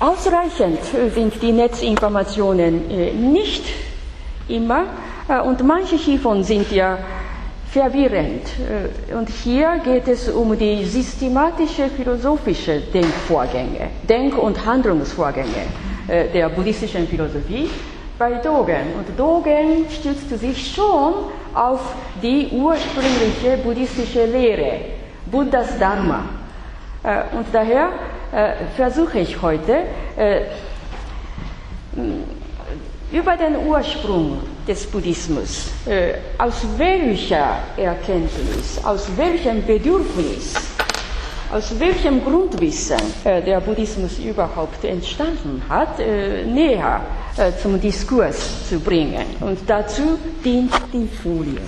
[0.00, 0.80] Ausreichend
[1.14, 3.64] sind die Netzinformationen äh, nicht
[4.48, 4.86] immer
[5.28, 6.98] äh, und manche hiervon sind ja
[7.70, 8.42] verwirrend.
[8.58, 15.66] Äh, und hier geht es um die systematische philosophische Denkvorgänge, Denk- und Handlungsvorgänge
[16.06, 17.70] der buddhistischen Philosophie
[18.18, 18.92] bei Dogen.
[18.98, 21.14] Und Dogen stützt sich schon
[21.54, 21.80] auf
[22.22, 24.80] die ursprüngliche buddhistische Lehre,
[25.24, 26.24] Buddhas Dharma.
[27.32, 27.88] Und daher
[28.76, 29.84] versuche ich heute
[33.12, 40.54] über den Ursprung des Buddhismus, äh, aus welcher Erkenntnis, aus welchem Bedürfnis,
[41.52, 47.02] aus welchem Grundwissen äh, der Buddhismus überhaupt entstanden hat, äh, näher
[47.36, 49.24] äh, zum Diskurs zu bringen.
[49.40, 51.60] Und dazu dient die Folie.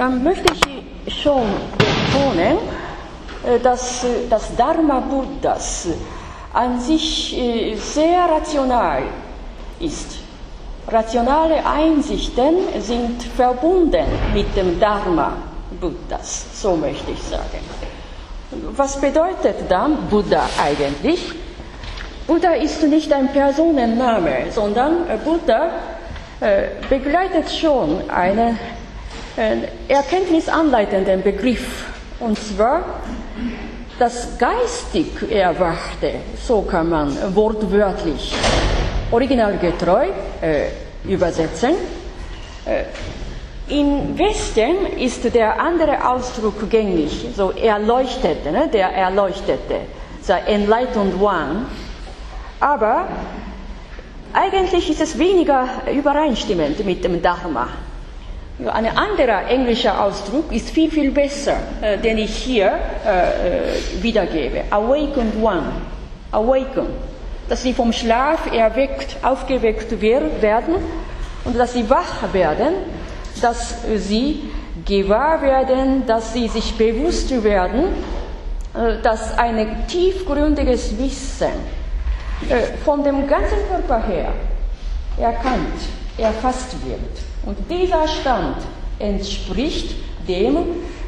[0.00, 1.42] Dann möchte ich schon
[1.76, 2.56] betonen,
[3.46, 5.88] äh, dass äh, das Dharma Buddhas
[6.54, 9.02] an sich äh, sehr rational
[9.78, 10.20] ist.
[10.88, 15.34] Rationale Einsichten sind verbunden mit dem Dharma
[15.78, 17.60] Buddhas, so möchte ich sagen.
[18.74, 21.30] Was bedeutet dann Buddha eigentlich?
[22.26, 25.68] Buddha ist nicht ein Personenname, sondern Buddha
[26.88, 28.58] begleitet schon einen
[29.88, 31.84] erkenntnisanleitenden Begriff,
[32.20, 32.84] und zwar
[33.98, 38.34] das geistig Erwachte, so kann man wortwörtlich
[39.10, 40.08] originalgetreu
[40.40, 40.68] äh,
[41.04, 41.74] übersetzen.
[42.64, 42.84] Äh,
[43.68, 48.68] Im Westen ist der andere Ausdruck gängig, so Erleuchtete, ne?
[48.72, 49.80] der Erleuchtete,
[50.26, 51.66] der Enlightened One.
[52.58, 53.06] Aber
[54.32, 57.68] eigentlich ist es weniger übereinstimmend mit dem Dharma.
[58.66, 62.72] Ein anderer englischer Ausdruck ist viel, viel besser, äh, den ich hier
[63.06, 64.64] äh, äh, wiedergebe.
[64.70, 65.72] Awakened One.
[66.32, 66.86] Awaken.
[67.48, 70.74] Dass sie vom Schlaf erweckt, aufgeweckt werden
[71.44, 72.74] und dass sie wach werden,
[73.40, 74.50] dass sie
[74.84, 77.86] gewahr werden, dass sie sich bewusst werden,
[78.74, 81.48] äh, dass ein tiefgründiges Wissen
[82.48, 84.32] äh, von dem ganzen Körper her
[85.18, 85.80] erkannt,
[86.20, 87.00] erfasst wird.
[87.44, 88.56] Und dieser Stand
[88.98, 89.94] entspricht
[90.28, 90.56] dem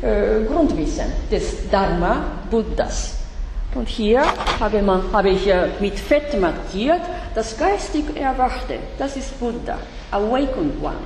[0.01, 3.19] äh, Grundwissen des Dharma Buddhas.
[3.75, 4.23] Und hier
[4.61, 7.01] habe, man, habe ich äh, mit Fett markiert,
[7.35, 9.79] das geistig Erwachte, das ist Buddha,
[10.11, 10.97] Awakened One.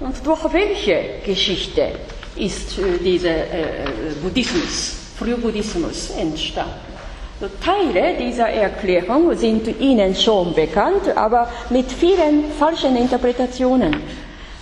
[0.00, 1.92] Und durch welche Geschichte
[2.36, 3.84] ist äh, dieser äh,
[4.22, 6.89] Buddhismus, Frühbuddhismus entstanden?
[7.62, 13.94] Teile dieser Erklärung sind Ihnen schon bekannt, aber mit vielen falschen Interpretationen.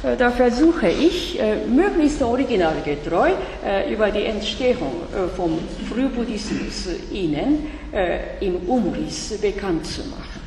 [0.03, 3.31] Äh, da versuche ich, äh, möglichst originalgetreu
[3.67, 4.93] äh, über die Entstehung
[5.37, 5.59] vom
[5.91, 7.71] Frühbuddhismus Ihnen
[8.41, 10.41] im Umriss bekannt zu machen.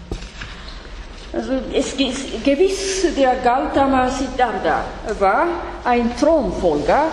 [1.33, 4.83] Also es ist gewiss, der Gautama Siddhartha
[5.17, 5.47] war
[5.83, 7.05] ein Thronfolger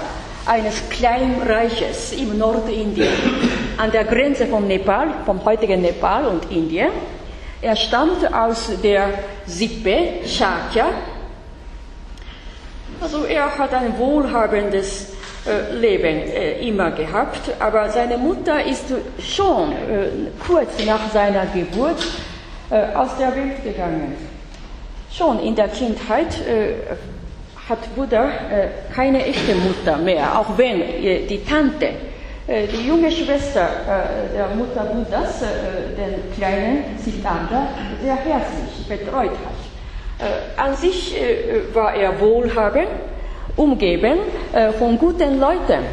[0.49, 3.13] eines Kleinreiches im Nordindien,
[3.77, 6.89] an der Grenze von Nepal, vom heutigen Nepal und Indien.
[7.61, 9.11] Er stammt aus der
[9.47, 10.87] Sippe Shakya.
[13.01, 15.13] Also er hat ein wohlhabendes
[15.47, 18.87] äh, Leben äh, immer gehabt, aber seine Mutter ist
[19.21, 19.77] schon äh,
[20.45, 22.05] kurz nach seiner Geburt
[22.71, 24.17] äh, aus der Welt gegangen.
[25.13, 26.75] Schon in der Kindheit äh,
[27.69, 31.89] hat Buddha äh, keine echte Mutter mehr, auch wenn äh, die Tante,
[32.47, 33.69] äh, die junge Schwester
[34.35, 37.69] der Mutter Buddhas, den kleinen Siddhartha,
[38.03, 40.57] sehr herzlich betreut hat.
[40.57, 41.15] An sich
[41.73, 42.89] war er wohlhabend,
[43.55, 44.19] umgeben
[44.79, 45.85] von guten Leuten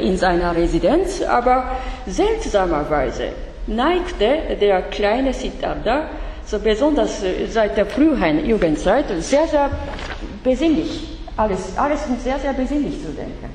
[0.00, 1.64] in seiner Residenz, aber
[2.06, 3.24] seltsamerweise
[3.66, 6.04] neigte der kleine Siddhartha,
[6.46, 9.70] so besonders seit der frühen Jugendzeit, sehr, sehr
[10.42, 13.50] besinnlich alles, alles sehr, sehr besinnlich zu denken.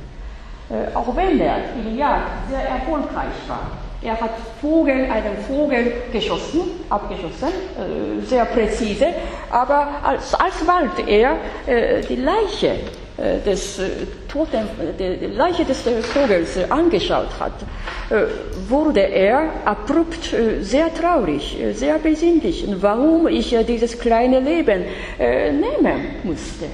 [0.69, 3.71] Äh, auch wenn er in Jagd sehr erfolgreich war.
[4.01, 4.31] Er hat
[4.61, 9.07] Vogel, einen Vogel geschossen, abgeschossen, äh, sehr präzise,
[9.49, 12.75] aber als, alsbald er äh, die Leiche
[13.19, 13.89] äh, des äh,
[14.29, 14.61] Toten,
[14.97, 17.53] die Leiche des äh, Vogels angeschaut hat,
[18.67, 24.83] wurde er abrupt sehr traurig, sehr besinnlich, warum ich dieses kleine Leben
[25.19, 26.65] nehmen musste.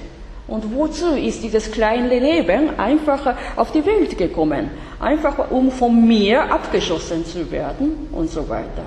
[0.47, 4.69] Und wozu ist dieses kleine Leben einfach auf die Welt gekommen?
[4.99, 8.85] Einfach um von mir abgeschossen zu werden und so weiter.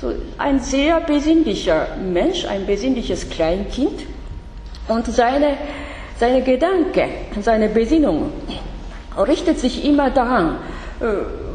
[0.00, 4.02] So ein sehr besinnlicher Mensch, ein besinnliches Kleinkind.
[4.88, 5.56] Und seine
[6.22, 7.08] seine Gedanke,
[7.40, 8.30] seine Besinnung
[9.18, 10.58] richtet sich immer daran,
[11.00, 11.06] äh,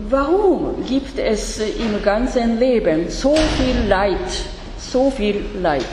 [0.10, 4.18] warum gibt es im ganzen Leben so viel Leid,
[4.78, 5.86] so viel Leid.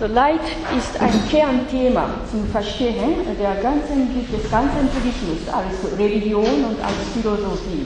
[0.00, 0.38] So Leid
[0.76, 7.84] ist ein Kernthema zum Verstehen der ganzen, des ganzen Buddhismus als Religion und als Philosophie.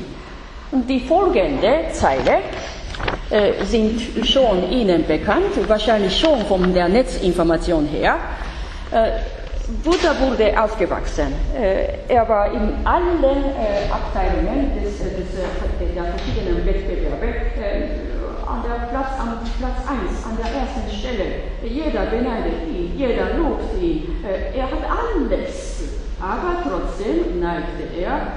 [0.72, 2.40] Und die folgende Zeile
[3.30, 8.18] äh, sind schon Ihnen bekannt, wahrscheinlich schon von der Netzinformation her.
[8.90, 9.12] Äh,
[9.82, 11.32] Buddha wurde aufgewachsen.
[11.58, 18.01] Äh, er war in allen äh, Abteilungen des, äh, des, äh, der verschiedenen Wettbewerbe an
[18.72, 21.24] der Platz, an Platz 1, an der ersten Stelle.
[21.64, 24.24] Jeder beneidet ihn, jeder lobt ihn.
[24.24, 25.82] er hat alles,
[26.20, 28.32] aber trotzdem neigte er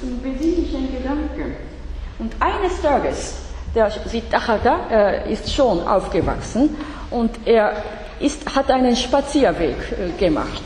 [0.00, 1.56] zum besinnlichen Gedanken.
[2.18, 3.34] Und eines Tages,
[3.74, 6.76] der Siddhartha ist schon aufgewachsen
[7.10, 7.82] und er
[8.20, 10.62] ist, hat einen Spazierweg äh, gemacht.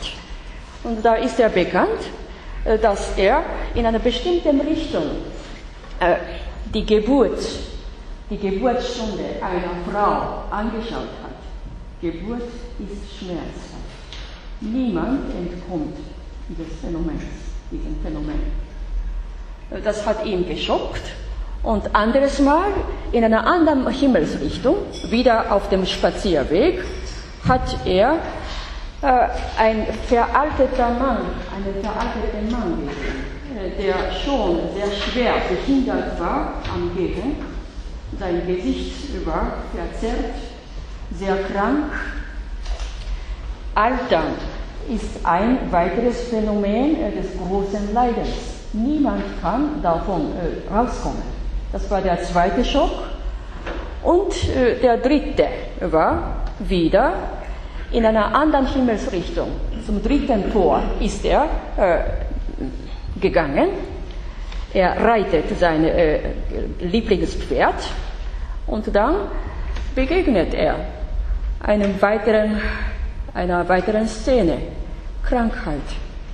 [0.83, 2.01] Und da ist er bekannt,
[2.65, 3.43] äh, dass er
[3.73, 5.03] in einer bestimmten Richtung
[5.99, 6.15] äh,
[6.75, 7.39] die Geburt,
[8.29, 11.37] die Geburtsstunde einer Frau angeschaut hat.
[12.01, 12.41] Geburt
[12.79, 13.75] ist schmerzhaft.
[14.59, 15.95] Niemand entkommt
[16.49, 17.23] dieses Phänomens,
[17.71, 18.41] diesem Phänomen.
[19.83, 21.01] Das hat ihn geschockt
[21.63, 22.67] und anderes Mal
[23.13, 24.75] in einer anderen Himmelsrichtung,
[25.09, 26.83] wieder auf dem Spazierweg,
[27.47, 28.19] hat er
[29.01, 29.27] äh,
[29.57, 31.19] ein veralteter Mann,
[31.55, 37.37] einen veralteten Mann gesehen, der schon sehr schwer behindert war am Gehen.
[38.19, 40.35] Sein Gesicht war verzerrt,
[41.17, 41.91] sehr krank.
[43.73, 44.33] Altern
[44.89, 48.29] ist ein weiteres Phänomen äh, des großen Leidens.
[48.73, 51.21] Niemand kann davon äh, rauskommen.
[51.71, 52.91] Das war der zweite Schock.
[54.03, 55.47] Und äh, der dritte
[55.81, 57.13] war wieder
[57.91, 59.47] in einer anderen Himmelsrichtung.
[59.85, 61.47] Zum dritten Tor ist er
[61.77, 62.24] äh,
[63.25, 63.69] gegangen.
[64.73, 66.19] Er reitet sein äh,
[66.79, 67.81] Lieblingspferd
[68.67, 69.15] und dann
[69.95, 70.75] begegnet er
[71.61, 72.61] einem weiteren,
[73.33, 74.57] einer weiteren Szene.
[75.23, 75.87] Krankheit,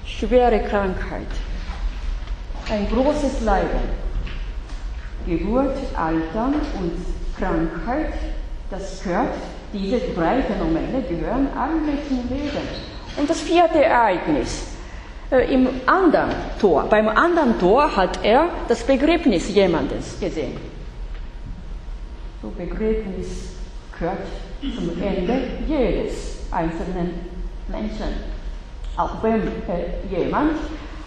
[0.06, 1.32] schwere Krankheit,
[2.70, 4.02] ein großes Leiden.
[5.26, 6.94] Geburt, Altern und
[7.38, 8.14] Krankheit,
[8.72, 9.36] das gehört
[9.74, 12.68] diese drei Phänomene gehören alle zum Leben.
[13.16, 14.71] Und das vierte Ereignis.
[15.32, 20.58] Äh, Im anderen Tor, beim anderen Tor hat er das Begräbnis jemandes gesehen.
[22.42, 23.54] So Begräbnis
[23.98, 24.28] gehört
[24.62, 27.14] zum Ende jedes einzelnen
[27.70, 28.32] Menschen.
[28.98, 30.58] Auch wenn äh, jemand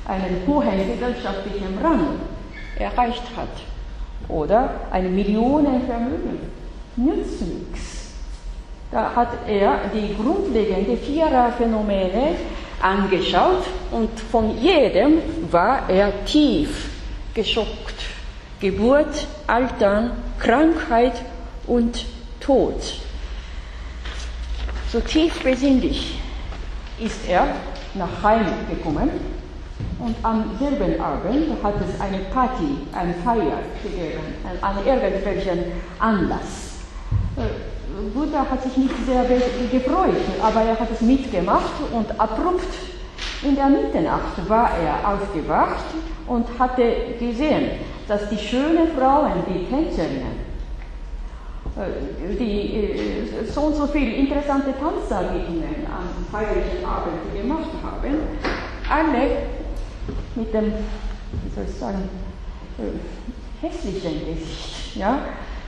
[0.06, 2.20] einen hohen gesellschaftlichen Rang
[2.79, 3.49] erreicht hat
[4.29, 6.38] oder ein Millionenvermögen,
[6.97, 8.05] nützt nichts
[8.94, 12.37] da hat er die grundlegenden Viererphänomene
[12.84, 15.19] angeschaut und von jedem
[15.50, 16.90] war er tief
[17.32, 17.94] geschockt.
[18.60, 21.14] Geburt, Altern, Krankheit
[21.66, 22.04] und
[22.40, 22.75] Tod.
[24.92, 26.20] So tief besinnlich
[27.00, 27.46] ist er
[27.94, 29.10] nach Heim gekommen
[29.98, 34.20] und am selben Abend hat es eine Party, eine Feier gegeben,
[34.60, 35.58] an irgendwelchen
[35.98, 36.75] Anlass.
[38.14, 39.25] Buddha hat sich nicht sehr
[39.70, 42.74] gefreut, aber er hat es mitgemacht und abrupt
[43.43, 45.84] in der Mitternacht war er aufgewacht
[46.27, 46.82] und hatte
[47.19, 47.72] gesehen,
[48.08, 50.44] dass die schönen Frauen, die Tänzerinnen,
[51.77, 58.15] äh, die äh, so und so viele interessante Tanzdarbietungen am feierlichen Abend gemacht haben,
[58.89, 59.29] alle
[60.34, 62.08] mit dem, wie soll ich sagen,
[62.79, 65.19] äh, hässlichen Gesicht, ja,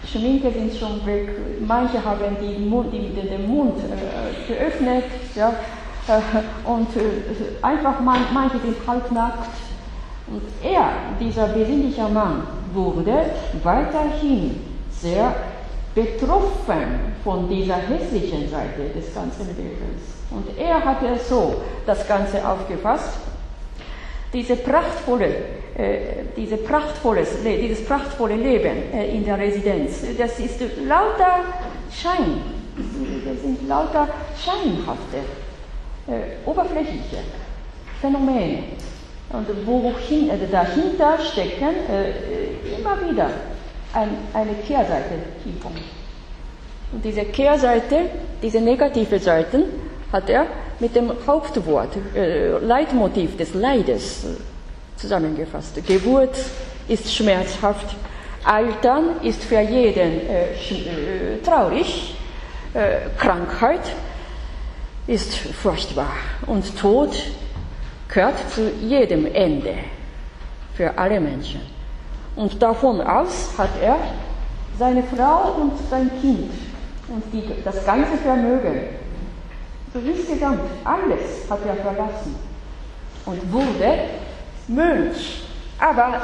[0.05, 1.29] Schminke sind schon weg,
[1.67, 5.49] manche haben die Mund, die, den Mund äh, geöffnet, ja,
[6.09, 9.51] äh, und äh, einfach man, manche sind halbnackt.
[10.29, 10.89] Und er,
[11.21, 13.31] dieser besinnliche Mann, wurde
[13.63, 14.61] weiterhin
[14.91, 15.35] sehr
[15.95, 20.03] betroffen von dieser hässlichen Seite des ganzen Lebens.
[20.31, 23.19] Und er hatte so das Ganze aufgefasst,
[24.37, 25.35] diese prachtvolle
[25.77, 31.45] äh, diese prachtvolles, dieses prachtvolle Leben äh, in der Residenz, das ist lauter
[31.93, 32.41] Schein.
[33.27, 34.09] Das sind lauter
[34.43, 35.19] scheinhafte,
[36.09, 37.19] äh, oberflächliche
[38.01, 38.63] Phänomene.
[39.29, 41.75] Und wohin, dahinter stecken
[42.79, 43.29] immer wieder
[43.93, 45.15] ein, eine Kehrseite.
[46.93, 48.09] Und diese Kehrseite,
[48.41, 49.65] diese negative Seiten,
[50.17, 50.47] hat er
[50.81, 54.27] mit dem Hauptwort, äh, Leitmotiv des Leides
[54.97, 55.75] zusammengefasst.
[55.87, 56.37] Geburt
[56.89, 57.95] ist schmerzhaft,
[58.43, 62.17] Altern ist für jeden äh, äh, traurig,
[62.73, 63.81] äh, Krankheit
[65.07, 66.13] ist furchtbar
[66.47, 67.11] und Tod
[68.09, 69.75] gehört zu jedem Ende
[70.75, 71.61] für alle Menschen.
[72.37, 73.99] Und davon aus hat er
[74.79, 76.51] seine Frau und sein Kind
[77.09, 78.81] und die, das ganze Vermögen,
[79.93, 82.35] so insgesamt alles hat er verlassen
[83.25, 83.99] und wurde
[84.69, 85.43] Mönch,
[85.79, 86.23] aber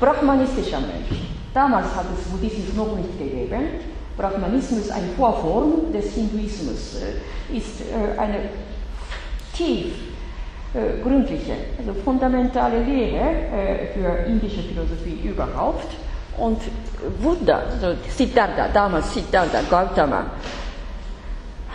[0.00, 1.22] brahmanistischer Mönch.
[1.54, 3.80] Damals hat es Buddhismus noch nicht gegeben.
[4.16, 8.48] Brahmanismus, eine Vorform des Hinduismus, äh, ist äh, eine
[9.54, 9.94] tief
[10.74, 15.88] äh, gründliche, also fundamentale Lehre für indische Philosophie überhaupt.
[16.38, 16.60] Und
[17.22, 20.26] Buddha, also Siddhartha, damals Siddhartha Gautama,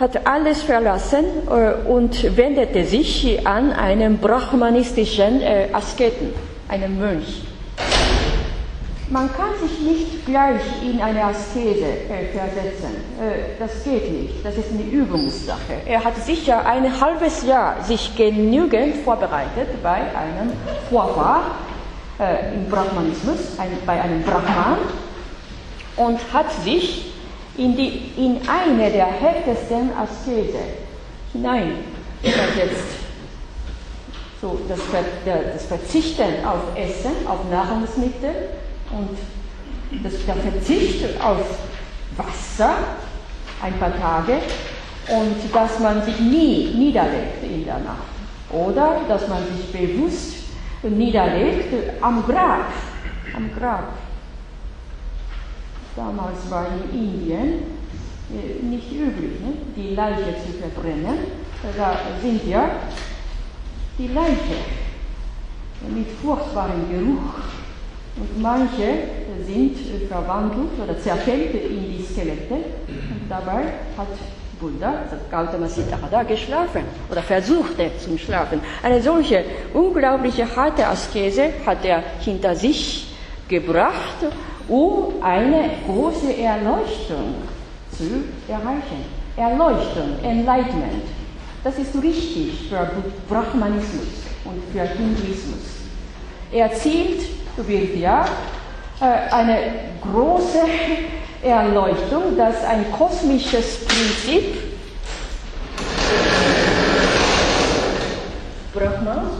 [0.02, 1.24] hat alles verlassen
[1.88, 5.40] und wendete sich an einen brahmanistischen
[5.72, 6.34] Asketen,
[6.68, 7.44] einen Mönch.
[9.12, 12.96] Man kann sich nicht gleich in eine Askese äh, versetzen.
[13.20, 14.42] Äh, das geht nicht.
[14.42, 15.82] Das ist eine Übungssache.
[15.84, 20.54] Er hat sicher ein halbes Jahr sich genügend vorbereitet bei einem
[20.88, 21.42] Vorfahr
[22.18, 24.78] äh, im Brahmanismus, bei einem Brahman
[25.96, 27.11] und hat sich
[27.56, 30.58] in, die, in eine der heftigsten Askese
[31.32, 33.02] hineinversetzt.
[34.40, 34.80] So, das,
[35.24, 38.48] das Verzichten auf Essen, auf Nahrungsmittel,
[38.92, 39.16] und
[40.02, 41.58] das, der Verzicht auf
[42.16, 42.74] Wasser
[43.62, 44.38] ein paar Tage
[45.08, 48.12] und dass man sich nie niederlegt in der Nacht
[48.50, 50.34] oder dass man sich bewusst
[50.82, 52.72] niederlegt am Grab,
[53.34, 53.88] am Grab.
[55.96, 57.48] Damals war in Indien
[58.30, 59.52] äh, nicht üblich, ne?
[59.76, 61.18] die Leiche zu verbrennen.
[61.76, 62.70] Da sind ja
[63.98, 64.56] die Leiche
[65.94, 67.34] mit furchtbarem Geruch
[68.16, 68.88] und manche
[69.46, 69.76] sind
[70.08, 72.54] verwandelt oder zerfällt in die Skelette.
[72.54, 73.64] Und dabei
[73.96, 74.08] hat
[74.60, 78.60] Buddha, Gautama Siddhartha, geschlafen oder versuchte zum Schlafen.
[78.82, 79.44] Eine solche
[79.74, 83.08] unglaubliche harte Askese hat er hinter sich
[83.48, 84.26] gebracht,
[84.68, 87.34] um eine große Erleuchtung
[87.90, 89.04] zu erreichen.
[89.36, 91.04] Erleuchtung, Enlightenment.
[91.64, 92.90] Das ist wichtig für
[93.28, 94.06] Brahmanismus
[94.44, 95.60] und für Hinduismus.
[96.50, 97.22] Er zielt
[97.96, 98.26] ja
[99.00, 99.58] äh, eine
[100.02, 100.60] große
[101.42, 104.72] Erleuchtung, dass ein kosmisches Prinzip
[108.74, 109.30] Brahma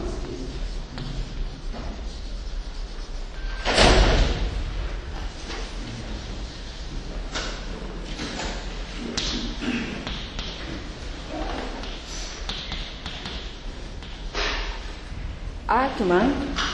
[15.67, 16.31] Atman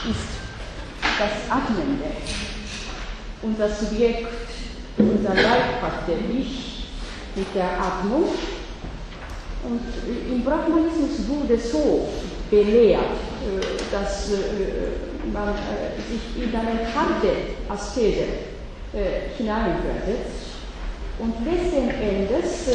[0.10, 0.28] ist
[1.18, 2.06] das Atmende.
[3.60, 4.28] Unser Subjekt,
[4.98, 6.88] unser leibhafte Ich
[7.36, 8.30] mit der Atmung.
[9.66, 9.82] Und
[10.34, 12.08] im Brahmanismus wurde so
[12.50, 14.36] belehrt, äh, dass äh,
[15.34, 17.36] man äh, sich in eine harte
[17.68, 18.28] Askese
[19.38, 20.56] hineinversetzt
[21.20, 22.70] und letzten Endes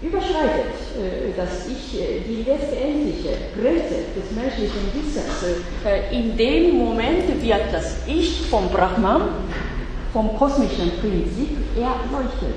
[0.00, 5.42] überschreitet äh, das Ich äh, die letztendliche Grenze des menschlichen Wissens.
[5.84, 9.22] Äh, in dem Moment wird das Ich vom Brahman,
[10.12, 12.54] vom kosmischen Prinzip erleuchtet.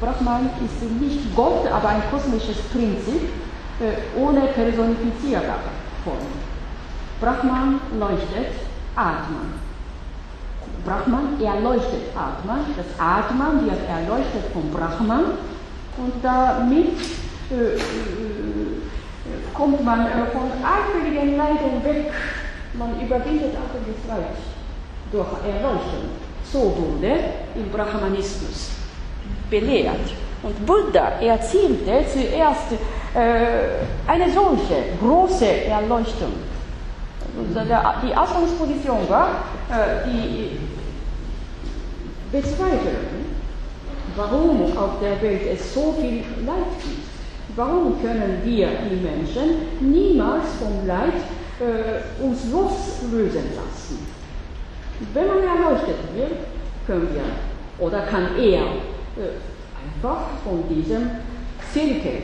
[0.00, 3.28] Brahman ist nicht Gott, aber ein kosmisches Prinzip
[4.16, 5.70] ohne personifizierbare
[6.04, 6.16] Form.
[7.20, 8.52] Brahman leuchtet
[8.94, 9.54] Atman.
[10.84, 12.60] Brahman erleuchtet Atman.
[12.76, 15.24] Das Atman wird erleuchtet vom Brahman
[16.00, 16.96] und damit
[17.50, 17.78] äh, äh,
[19.52, 22.12] kommt man äh, von allfälligen Leiden weg.
[22.74, 24.36] Man überwindet allfälliges Leid
[25.12, 26.08] durch Erleuchtung.
[26.44, 27.18] So wurde
[27.54, 28.70] im Brahmanismus
[29.50, 30.14] belehrt.
[30.42, 32.72] Und Buddha erzielte zuerst
[33.14, 36.32] äh, eine solche große Erleuchtung.
[37.54, 37.60] Also
[38.06, 39.28] die Ausgangsposition war
[39.70, 40.58] äh, die
[42.32, 43.29] Bezweiflung
[44.20, 47.08] warum auf der Welt es so viel Leid gibt.
[47.56, 51.14] Warum können wir, die Menschen, niemals vom Leid
[51.58, 54.06] äh, uns loslösen lassen?
[55.14, 56.32] Wenn man erleuchtet wird,
[56.86, 59.32] können wir oder kann er äh,
[59.82, 61.10] einfach von diesem
[61.72, 62.22] Zirkel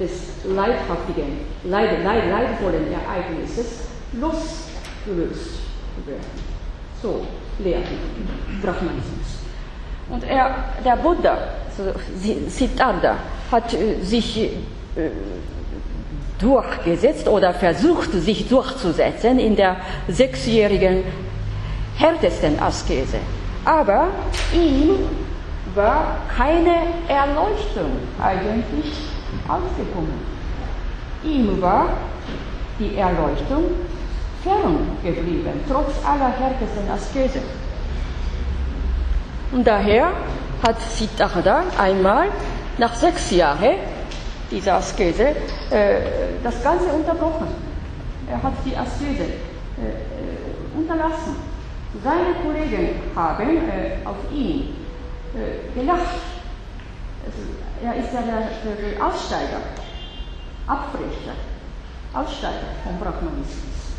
[0.00, 5.60] des leidhaftigen, leid, leid, leidvollen Ereignisses losgelöst
[6.06, 6.56] werden.
[7.02, 7.26] So
[7.62, 7.86] lehrt
[8.62, 9.25] Brahmanismus.
[10.08, 11.36] Und er, der Buddha,
[12.48, 13.16] Siddhartha,
[13.50, 14.50] hat äh, sich äh,
[16.38, 19.76] durchgesetzt oder versucht, sich durchzusetzen in der
[20.08, 21.02] sechsjährigen
[21.96, 23.18] härtesten Askese.
[23.64, 24.08] Aber
[24.54, 24.96] ihm
[25.74, 26.76] war keine
[27.08, 27.90] Erleuchtung
[28.22, 28.92] eigentlich
[29.48, 30.36] ausgekommen.
[31.24, 31.88] Ihm war
[32.78, 33.64] die Erleuchtung
[34.44, 37.40] fern geblieben, trotz aller härtesten Askese.
[39.52, 40.12] Und daher
[40.66, 42.28] hat Siddhartha einmal
[42.78, 43.76] nach sechs Jahren
[44.50, 45.28] dieser Askese
[45.70, 46.00] äh,
[46.42, 47.48] das Ganze unterbrochen.
[48.28, 51.36] Er hat die Askese äh, äh unterlassen.
[52.02, 54.76] Seine Kollegen haben äh, auf ihn
[55.34, 56.20] äh, gelacht.
[57.24, 57.38] Also,
[57.82, 59.60] er ist ja der, der Aussteiger,
[60.66, 61.36] Abbrecher,
[62.12, 63.94] Aussteiger vom Brahmanismus.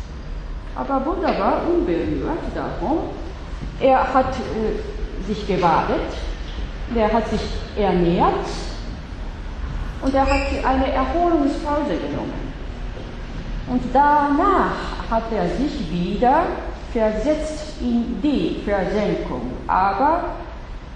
[0.76, 3.10] Aber wunderbar unberührt davon.
[3.80, 6.00] Er hat äh, sich gebadet,
[6.94, 7.40] er hat sich
[7.76, 8.46] ernährt
[10.02, 12.48] und er hat eine Erholungspause genommen.
[13.66, 16.44] Und danach hat er sich wieder
[16.92, 20.24] versetzt in die Versenkung, aber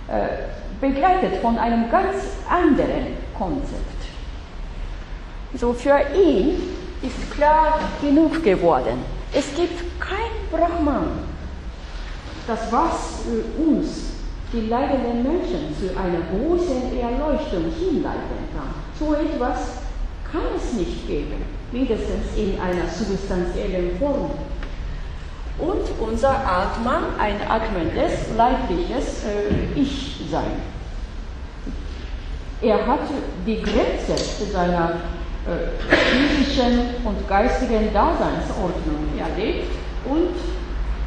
[0.08, 2.16] äh, begleitet von einem ganz
[2.48, 3.82] anderen Konzept.
[5.54, 6.62] So für ihn
[7.02, 9.04] ist klar genug geworden.
[9.32, 11.08] Es gibt kein Brahman,
[12.46, 13.20] das was
[13.58, 14.11] uns,
[14.52, 18.74] die leidenden Menschen, zu einer großen Erleuchtung hinleiten kann.
[18.98, 19.82] So etwas
[20.30, 21.42] kann es nicht geben,
[21.72, 24.30] mindestens in einer substanziellen Form.
[25.58, 30.72] Und unser Atman, ein atmendes, leibliches äh, Ich-Sein.
[32.62, 33.00] Er hat
[33.46, 34.16] die Grenze
[34.52, 34.92] seiner
[35.46, 39.72] äh, physischen und geistigen Daseinsordnung erlebt
[40.04, 40.34] und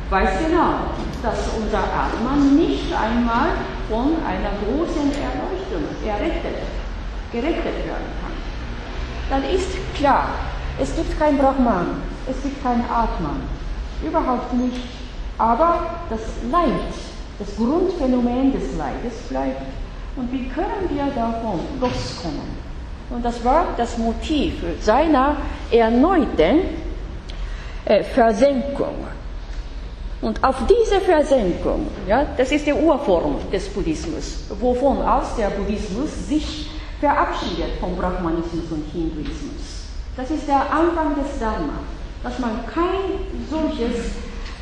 [0.10, 0.92] weiß genau,
[1.24, 3.50] dass unser Atman nicht einmal
[3.90, 6.62] von einer großen Erleuchtung errettet,
[7.32, 8.36] gerettet werden kann.
[9.30, 10.30] Dann ist klar,
[10.80, 13.42] es gibt kein Brahman, es gibt kein Atman,
[14.06, 14.82] überhaupt nicht.
[15.38, 16.22] Aber das
[16.52, 16.94] Leid,
[17.40, 19.62] das Grundphänomen des Leides bleibt.
[20.16, 22.66] Und wie können wir davon loskommen?
[23.10, 25.38] Und das war das Motiv seiner
[25.72, 26.62] erneuten
[27.86, 29.08] äh, Versenkung.
[30.26, 36.10] Und auf diese Versenkung, ja, das ist die Urform des Buddhismus, wovon aus der Buddhismus
[36.28, 39.86] sich verabschiedet vom Brahmanismus und Hinduismus.
[40.18, 41.78] Das ist der Anfang des Dharma,
[42.24, 44.14] dass man kein solches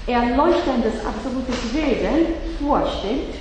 [0.05, 3.35] erleuchtendes absolutes Wesen vorstellt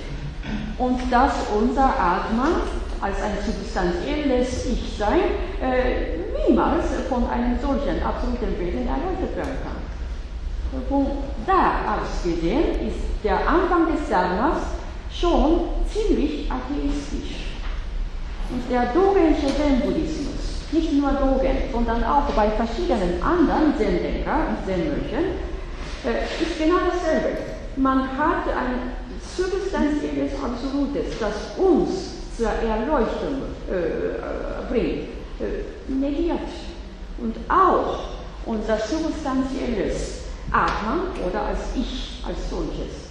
[0.77, 2.53] und dass unser Atman
[3.01, 5.19] als ein substanzielles Ich-Sein
[5.61, 9.82] äh, niemals von einem solchen absoluten Wesen erläutert werden kann.
[10.89, 11.07] Von
[11.45, 14.57] da aus gesehen ist der Anfang des Dharmas
[15.11, 17.53] schon ziemlich atheistisch.
[18.49, 25.37] Und der Dogensche Zen-Buddhismus, nicht nur Dogen, sondern auch bei verschiedenen anderen Zen-Denker und Zen-Mönchen,
[26.05, 27.37] äh, ist genau dasselbe.
[27.75, 28.93] Man hat ein
[29.35, 35.07] substanzielles Absolutes, das uns zur Erleuchtung äh, bringt,
[35.39, 36.39] äh, negiert.
[37.19, 37.99] Und auch
[38.45, 40.22] unser substanzielles
[40.53, 43.03] Atmen oder als Ich als solches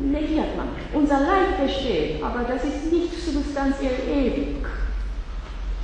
[0.00, 0.68] negiert man.
[0.92, 4.66] Unser Leid besteht, aber das ist nicht substanziell ewig,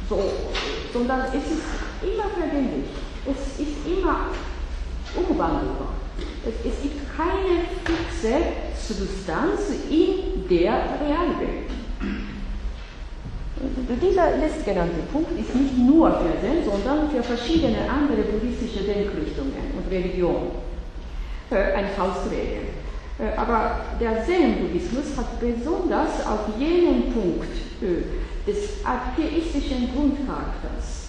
[0.08, 0.22] so,
[0.92, 1.64] sondern es ist
[2.02, 2.90] immer vergänglich.
[3.26, 4.26] Es ist immer
[5.16, 5.94] umwandelbar.
[6.44, 8.36] Es, es gibt keine fixe
[8.76, 11.70] Substanz in der Realwelt.
[13.56, 19.90] Dieser letztgenannte Punkt ist nicht nur für Zen, sondern für verschiedene andere buddhistische Denkrichtungen und
[19.90, 20.50] Religionen
[21.50, 22.64] äh, ein Faustregel.
[23.18, 31.04] Äh, aber der Zen-Buddhismus hat besonders auf jenen Punkt äh, des atheistischen Grundcharakters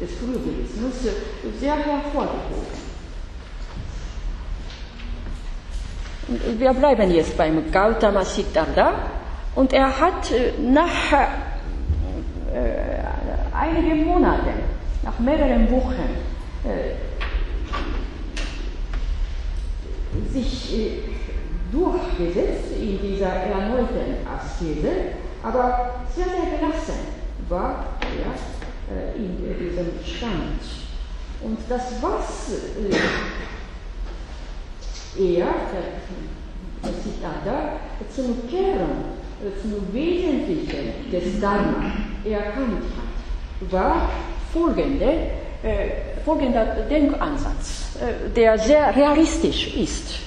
[0.00, 1.12] des Frühbuddhismus
[1.58, 2.94] sehr hervorgehoben.
[6.58, 8.92] Wir bleiben jetzt beim Gautama Siddhartha
[9.56, 11.12] und er hat nach
[12.54, 13.02] äh,
[13.52, 14.52] einige Monate,
[15.02, 16.16] nach mehreren Wochen,
[16.64, 16.94] äh,
[20.32, 21.00] sich äh,
[21.72, 24.92] durchgesetzt in dieser erneuten Askese,
[25.42, 26.98] aber sehr, sehr gelassen
[27.48, 28.32] war er
[28.94, 30.62] äh, in diesem Stand.
[31.42, 32.96] Und das, was äh,
[35.36, 35.46] er,
[36.82, 37.80] der Siddhartha,
[38.14, 39.23] zum Kern
[39.60, 41.92] zum Wesentlichen des Dharma
[42.24, 44.08] erkannt hat, war
[44.52, 45.06] folgende,
[45.62, 50.18] äh, folgender Denkansatz, äh, der sehr realistisch ist.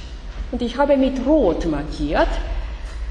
[0.51, 2.29] Und ich habe mit Rot markiert,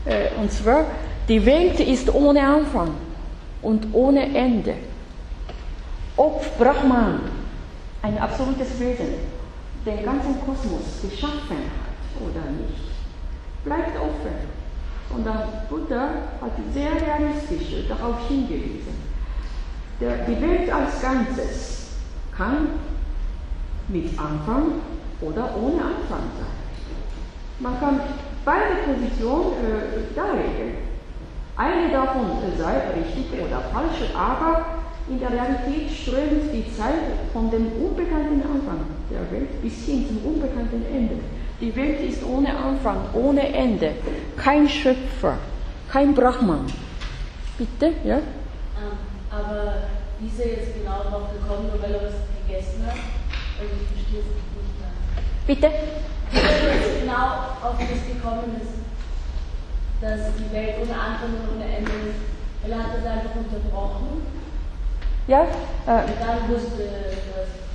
[0.04, 0.86] äh, und zwar,
[1.28, 2.92] die Welt ist ohne Anfang
[3.62, 4.74] und ohne Ende.
[6.16, 7.20] Ob Brahman,
[8.02, 9.14] ein absolutes Wesen,
[9.84, 14.56] den ganzen Kosmos geschaffen hat oder nicht, bleibt offen.
[15.14, 16.08] Und der Buddha
[16.40, 18.94] hat sehr realistisch darauf hingewiesen.
[20.00, 21.86] Der, die Welt als Ganzes
[22.36, 22.68] kann
[23.88, 24.72] mit Anfang
[25.20, 26.56] oder ohne Anfang sein.
[27.60, 28.00] Man kann
[28.44, 30.86] beide Positionen äh, darlegen.
[31.56, 32.26] Eine davon
[32.58, 34.66] sei richtig oder falsch, aber
[35.08, 40.32] in der Realität strömt die Zeit von dem unbekannten Anfang der Welt bis hin zum
[40.32, 41.14] unbekannten Ende.
[41.60, 43.92] Die Welt ist ohne Anfang, ohne Ende,
[44.36, 45.38] kein Schöpfer,
[45.90, 46.70] kein Brahman.
[47.56, 48.18] Bitte, ja?
[48.18, 48.98] Ähm,
[49.30, 49.88] aber
[50.18, 53.00] wie ist er jetzt genau drauf gekommen, nur weil er was gegessen hat?
[53.58, 54.92] Also ich verstehe es nicht mehr.
[55.46, 55.68] Bitte?
[56.30, 58.84] Wie er jetzt genau auf das gekommen ist,
[60.02, 62.20] dass die Welt ohne Anfang und ohne Ende ist.
[62.62, 64.26] Weil er hat das einfach unterbrochen
[65.26, 65.42] Ja?
[65.86, 67.65] Äh, und dann wusste dass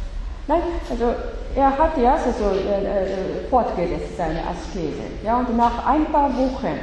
[0.52, 1.16] Nein, also
[1.56, 5.04] er hat ja also, äh, äh, fortgesetzt seine Askese.
[5.24, 6.78] Ja, und nach ein paar Wochen,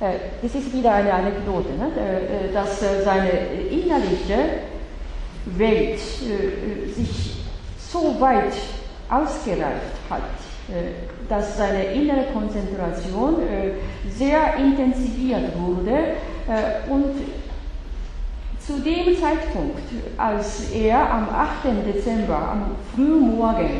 [0.00, 3.30] äh, das ist wieder eine Anekdote, ne, äh, äh, dass äh, seine
[3.70, 4.36] innerliche
[5.46, 7.36] Welt äh, sich
[7.90, 8.52] so weit
[9.08, 10.20] ausgereift hat,
[10.68, 16.16] äh, dass seine innere Konzentration äh, sehr intensiviert wurde
[16.48, 17.14] äh, und
[18.66, 19.80] zu dem Zeitpunkt,
[20.16, 21.86] als er am 8.
[21.86, 23.70] Dezember, am frühen Morgen,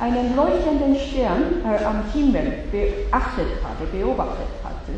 [0.00, 4.92] einen leuchtenden Stern äh, am Himmel beachtet hatte, beobachtet hatte,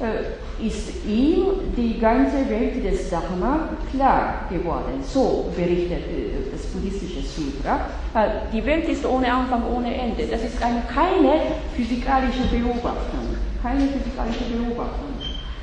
[0.00, 1.44] äh, ist ihm
[1.76, 5.02] die ganze Welt des Dharma klar geworden.
[5.02, 7.88] So berichtet äh, das buddhistische Sutra.
[8.14, 10.26] Äh, die Welt ist ohne Anfang, ohne Ende.
[10.26, 11.42] Das ist eine, keine
[11.76, 13.36] physikalische Beobachtung.
[13.62, 15.12] Keine physikalische Beobachtung.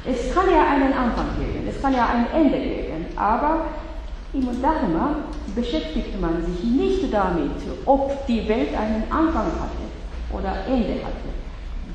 [0.05, 3.65] Es kann ja einen Anfang geben, es kann ja ein Ende geben, aber
[4.33, 5.15] im Dharma
[5.55, 7.51] beschäftigt man sich nicht damit,
[7.85, 9.89] ob die Welt einen Anfang hatte
[10.31, 11.29] oder Ende hatte.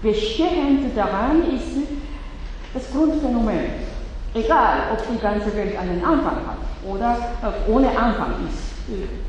[0.03, 1.88] Bestehend daran ist
[2.74, 3.94] das Grundphänomen.
[4.35, 8.74] Egal, ob die ganze Welt einen Anfang hat oder äh, ohne Anfang ist,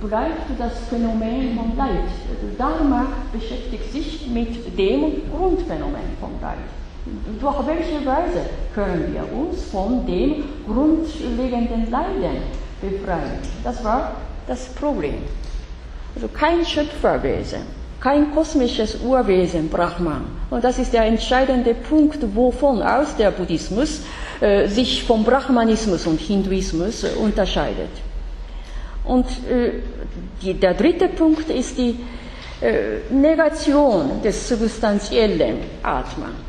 [0.02, 2.10] bleibt das Phänomen vom Leid.
[2.58, 6.58] Dharma beschäftigt sich mit dem Grundphänomen vom Leid.
[7.40, 8.42] Durch welche Weise
[8.74, 12.38] können wir uns von dem grundlegenden Leiden
[12.82, 13.38] befreien?
[13.64, 14.16] Das war
[14.48, 15.18] das Problem.
[16.16, 17.60] Also kein Schöpferwesen,
[18.00, 20.26] kein kosmisches Urwesen, Brahman.
[20.50, 24.02] Und das ist der entscheidende Punkt, wovon aus der Buddhismus
[24.42, 27.92] äh, sich vom Brahmanismus und Hinduismus äh, unterscheidet.
[29.04, 29.74] Und äh,
[30.42, 32.00] die, der dritte Punkt ist die
[32.62, 36.45] äh, Negation des substanziellen Atman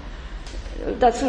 [1.01, 1.27] dazu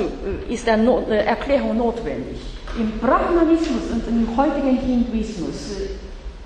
[0.50, 2.38] ist eine Erklärung notwendig.
[2.78, 5.72] Im Brahmanismus und im heutigen Hinduismus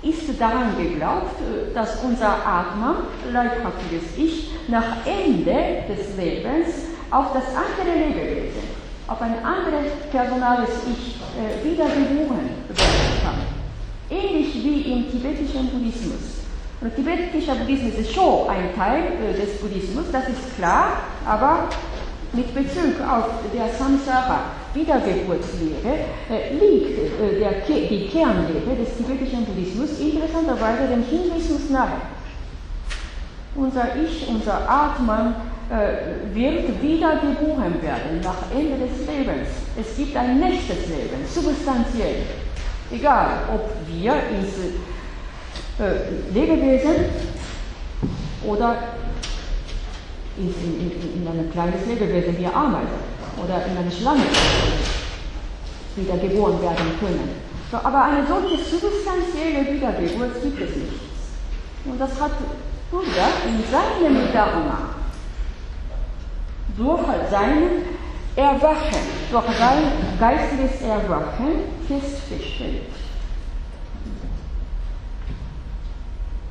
[0.02, 1.36] ist daran geglaubt,
[1.74, 6.68] dass unser Atma, leibhaftiges Ich, nach Ende des Lebens
[7.10, 8.62] auf das andere Lebewesen,
[9.06, 13.38] auf ein anderes personales Ich äh, wieder geboren werden kann.
[14.10, 16.42] Ähnlich wie im tibetischen Buddhismus.
[16.96, 21.68] Tibetischer Buddhismus ist schon ein Teil äh, des Buddhismus, das ist klar, aber
[22.32, 24.40] mit Bezug auf der Samsara
[24.74, 32.00] Wiedergeburtslehre äh, liegt äh, der, die Kernlehre des tibetischen Buddhismus interessanterweise dem Hinduismus nahe.
[33.54, 35.34] Unser Ich, unser Atman
[35.70, 39.48] äh, wird wiedergeboren werden nach Ende des Lebens.
[39.78, 42.22] Es gibt ein nächstes Leben, substanziell.
[42.90, 44.56] Egal, ob wir ins
[45.78, 47.04] äh, Lebewesen
[48.46, 48.76] oder
[50.36, 52.98] in, in, in ein kleines Lebewesen wie Ameise
[53.42, 54.22] oder in eine Schlange
[55.96, 57.30] wieder geboren werden können.
[57.70, 61.00] So, aber eine solche substanzielle Wiedergeburt gibt es nicht.
[61.84, 62.32] Und das hat
[62.90, 64.90] Buddha in seinem Dharma
[66.76, 67.62] durch sein
[68.36, 69.82] Erwachen, durch sein
[70.18, 72.82] geistiges Erwachen festgestellt.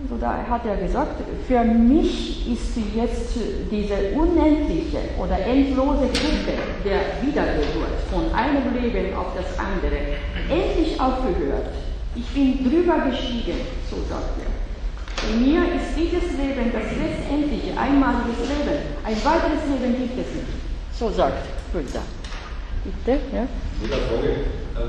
[0.10, 3.36] So da hat er gesagt, für mich ist jetzt
[3.70, 10.18] diese unendliche oder endlose Kette der Wiedergeburt von einem Leben auf das andere
[10.50, 11.68] endlich aufgehört.
[12.16, 14.52] Ich bin drüber gestiegen, so sagt er.
[15.30, 18.82] In mir ist dieses Leben das letztendliche, einmalige Leben.
[19.06, 20.48] Ein weiteres Leben gibt es nicht.
[20.98, 22.02] So sagt Buddha.
[22.84, 23.46] Bitte, ja?
[23.82, 24.30] Mit der Frage,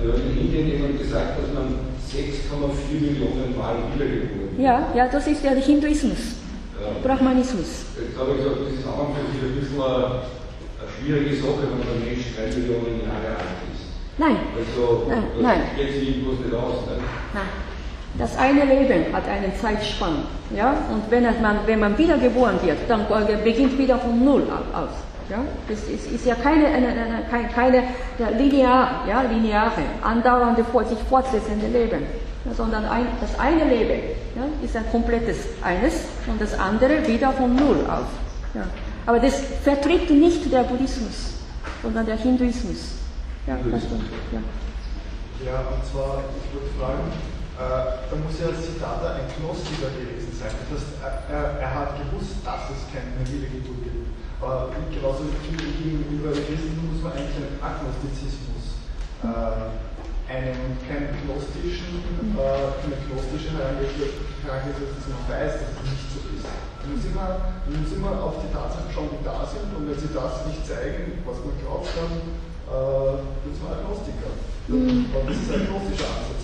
[0.02, 1.76] wir haben in Indien jemand gesagt, dass man
[2.09, 6.40] 6,4 Millionen Mal wiedergeboren Ja, ja, das ist der Hinduismus,
[6.81, 6.88] Ja.
[7.05, 7.85] Brahmanismus.
[8.00, 10.24] Jetzt habe ich gesagt, das ist auch für ein bisschen eine,
[10.81, 13.85] eine schwierige Sache, wenn der Mensch 3 Millionen Jahre alt ist.
[14.18, 15.61] Nein, Also, Nein, das nein.
[15.76, 16.87] geht sich irgendwas nicht aus.
[16.88, 16.96] Ne?
[17.35, 17.50] nein.
[18.18, 20.24] Das eine Leben hat einen Zeitspann.
[20.55, 20.76] Ja?
[20.92, 23.07] Und wenn, man, wenn man wiedergeboren wird, dann
[23.42, 24.42] beginnt wieder von Null
[24.74, 24.90] aus.
[25.28, 25.38] Ja?
[25.68, 27.82] Das ist, ist ja keine, eine, eine, keine, keine
[28.18, 32.02] ja, linear, ja, lineare, andauernde, sich fortsetzende Leben,
[32.44, 34.00] ja, sondern ein, das eine Leben
[34.35, 38.08] ja, ist ein komplettes eines und das andere wieder von Null auf.
[38.54, 38.66] Ja.
[39.06, 41.35] Aber das vertritt nicht der Buddhismus,
[41.82, 42.98] sondern der Hinduismus.
[43.46, 44.04] Ja, das stimmt.
[44.30, 44.38] Ja.
[45.44, 47.11] ja, und zwar, ich würde fragen,
[47.58, 50.54] äh, da muss ja Siddhartha ein Gnostiker gewesen sein.
[50.70, 53.91] Das heißt, er, er, hat gewusst, dass es keine Wiedergeburt gibt.
[54.42, 58.42] Aber genauso gegenüber Christen muss man eigentlich einen Agnostizismus
[59.22, 59.70] äh,
[60.26, 62.02] einen keinen gnostischen,
[62.35, 66.46] äh, keine gnostische Herangehensweise, dass man weiß, dass es nicht so ist.
[66.83, 69.98] Nun sind, wir, nun sind wir auf die Tatsachen schauen, die da sind, und wenn
[69.98, 72.12] sie das nicht zeigen, was man glaubt, dann
[72.66, 74.35] äh, wird man Agnostiker.
[74.66, 75.07] Mhm.
[75.14, 76.42] Und das ist ein gnostischer Ansatz,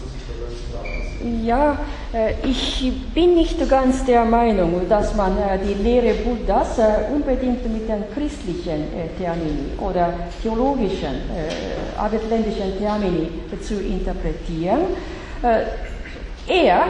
[1.44, 1.76] Ja,
[2.12, 7.64] äh, ich bin nicht ganz der Meinung, dass man äh, die Lehre Buddhas äh, unbedingt
[7.72, 8.84] mit den christlichen
[9.18, 11.22] Termini oder theologischen,
[11.96, 13.28] abendländischen Termini
[13.60, 14.80] zu interpretieren.
[16.46, 16.86] Er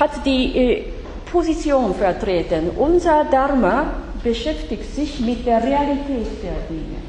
[0.00, 0.84] hat die
[1.30, 2.70] Position vertreten.
[2.76, 3.86] Unser Dharma
[4.22, 7.00] beschäftigt sich mit der Realität der Dinge.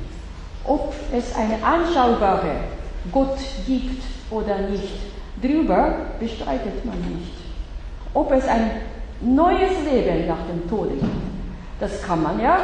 [0.66, 2.56] Ob es eine anschaubare
[3.12, 4.94] Gott gibt oder nicht,
[5.42, 7.34] darüber bestreitet man nicht.
[8.14, 8.72] Ob es ein
[9.22, 11.12] neues Leben nach dem Tode gibt,
[11.80, 12.58] das kann man ja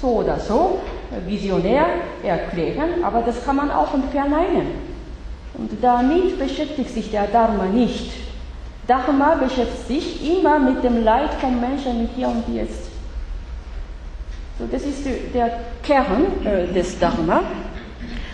[0.00, 0.80] so oder so
[1.26, 1.86] visionär
[2.22, 4.92] erklären, aber das kann man auch verneinen.
[5.54, 8.12] Und damit beschäftigt sich der Dharma nicht.
[8.86, 12.90] Dharma beschäftigt sich immer mit dem Leid von Menschen hier und jetzt.
[14.58, 17.42] So, das ist der Kern äh, des Dharma.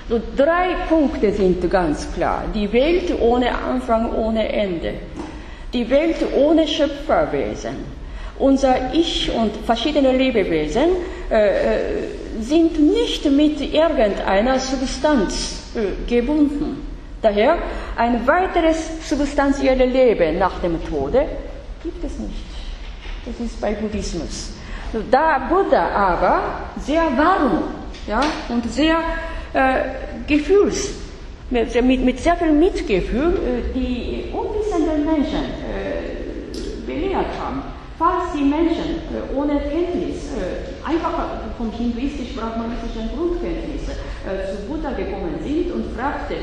[0.08, 2.44] So, drei Punkte sind ganz klar.
[2.54, 4.94] Die Welt ohne Anfang, ohne Ende.
[5.72, 7.76] Die Welt ohne Schöpferwesen.
[8.38, 10.88] Unser Ich und verschiedene Lebewesen
[11.30, 16.86] äh, äh sind nicht mit irgendeiner Substanz äh, gebunden.
[17.20, 17.58] Daher
[17.96, 21.26] ein weiteres substanzielles Leben nach dem Tode
[21.82, 22.46] gibt es nicht.
[23.26, 24.52] Das ist bei Buddhismus.
[25.10, 26.40] Da Buddha aber
[26.80, 27.64] sehr warm
[28.06, 28.98] ja, und sehr
[29.52, 29.82] äh,
[30.26, 30.90] Gefühls,
[31.50, 37.62] mit, mit, mit, sehr viel Mitgefühl äh, die unwissenden Menschen äh, belehrt haben.
[37.98, 40.28] Falls die Menschen äh, ohne Kenntnis,
[40.84, 41.12] einfach
[41.58, 46.34] von hinduistisch-brahmanistischen Grundkenntnissen zu Buddha gekommen sind und fragte,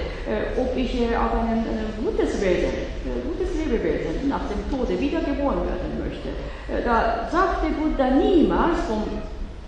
[0.59, 1.63] ob ich auf ein
[2.03, 2.69] gutes Wesen,
[3.23, 6.29] gutes Lebewesen nach dem Tode wiedergeboren werden möchte,
[6.83, 9.03] da sagte Buddha niemals von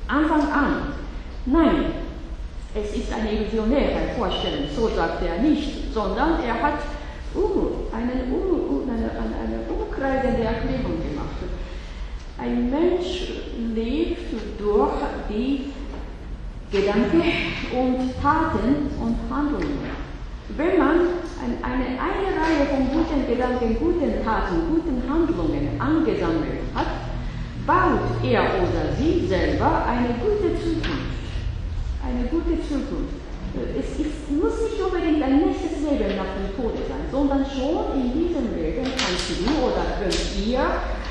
[0.08, 0.94] Anfang an,
[1.46, 1.86] nein,
[2.76, 6.80] es ist eine illusionäre Vorstellung, so sagte er nicht, sondern er hat
[7.34, 9.12] um, eine, eine,
[9.44, 11.38] eine umkreisende Erklärung gemacht.
[12.38, 13.32] Ein Mensch
[13.74, 14.94] lebt durch
[15.30, 15.72] die
[16.72, 17.24] Gedanken
[17.72, 20.08] und Taten und Handlungen.
[20.56, 21.00] Wenn man
[21.64, 26.88] eine, eine Reihe von guten Gedanken, guten Taten, guten Handlungen angesammelt hat,
[27.66, 30.97] baut er oder sie selber eine gute Zukunft.
[32.08, 33.20] Eine gute Zukunft.
[33.76, 38.14] Es ist, muss nicht unbedingt ein nächstes Leben nach dem Tode sein, sondern schon in
[38.14, 40.64] diesem Leben kannst du oder könnt ihr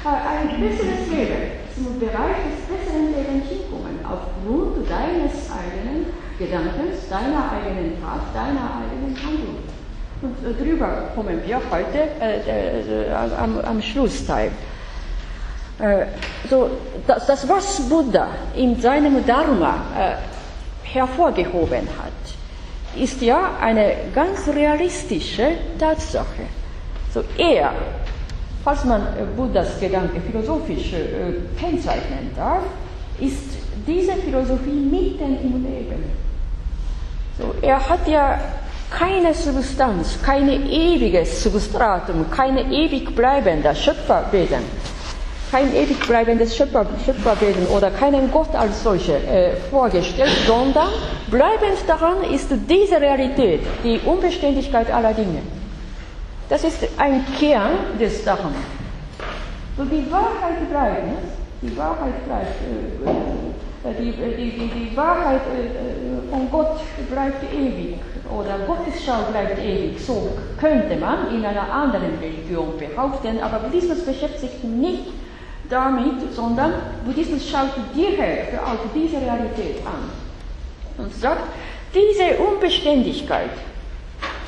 [0.07, 6.07] ein besseres Leben, zum Bereich des besseren Lebens hinkommen, aufgrund deines eigenen
[6.39, 9.59] Gedankens, deiner eigenen Tat, deiner eigenen Handlung.
[10.23, 14.51] Und äh, darüber kommen wir heute äh, äh, am, am, Schlussteil.
[15.79, 16.07] Äh,
[16.49, 16.71] so,
[17.07, 20.36] das, das, was Buddha in seinem Dharma äh,
[20.97, 26.47] hervorgehoben hat, ist ja eine ganz realistische Tatsache.
[27.13, 27.73] So, er
[28.67, 32.65] falls man äh, Buddhas Gedanke philosophisch äh, kennzeichnen darf,
[33.21, 33.57] ist
[33.87, 36.05] diese Philosophie mitten im Leben.
[37.39, 38.41] So, er hat ja
[38.91, 44.65] keine Substanz, kein ewiges Substratum, keine ewig bleibende Schöpferwesen,
[45.51, 50.89] kein ewig bleibendes Schöpfer, Schöpferwesen oder keinen Gott als solche äh, vorgestellt, sondern
[51.31, 55.43] bleibend daran ist diese Realität, die Unbeständigkeit aller Dinge.
[56.49, 58.53] Das ist ein Kern des Dharma.
[59.77, 61.17] So die Wahrheit bleibt, ne?
[61.63, 62.55] die Wahrheit bleibt,
[63.05, 66.81] äh, äh die, äh, die, die, die, Wahrheit äh, von Gott
[67.11, 67.97] bleibt ewig
[68.31, 70.01] oder Gottes Schau bleibt ewig.
[70.05, 75.07] So könnte man in einer anderen Religion behaupten, aber Buddhismus beschäftigt nicht
[75.69, 76.73] damit, sondern
[77.05, 80.11] Buddhismus schaut direkt auf diese Realität an
[80.99, 81.43] und sagt,
[81.95, 83.51] diese Unbeständigkeit,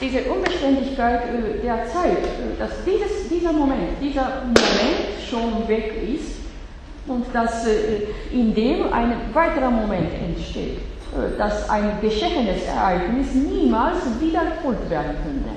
[0.00, 6.38] diese Unbeständigkeit äh, der Zeit, äh, dass dieses, dieser Moment, dieser Moment schon weg ist,
[7.06, 10.78] und dass äh, in dem ein weiterer Moment entsteht,
[11.38, 15.50] dass ein geschehenes Ereignis niemals wiederholt werden könnte.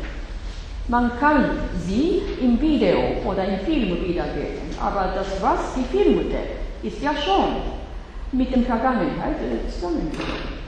[0.87, 1.51] Man kann
[1.85, 6.37] sie im Video oder im Film wiedergeben, aber das, was die filmte,
[6.83, 7.57] ist ja schon
[8.31, 9.37] mit der Vergangenheit
[9.69, 10.61] zusammengekommen.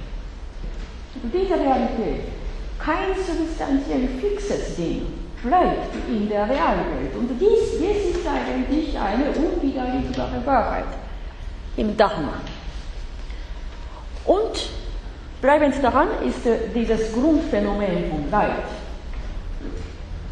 [1.23, 2.27] Diese Realität,
[2.79, 5.05] kein substanziell fixes Ding,
[5.43, 7.15] bleibt in der Realwelt.
[7.17, 10.85] Und dies, dies ist eigentlich eine unwiderlegbare Wahrheit
[11.77, 12.33] im Dharma.
[14.25, 14.69] Und
[15.41, 18.63] bleibend daran ist dieses Grundphänomen von Leid.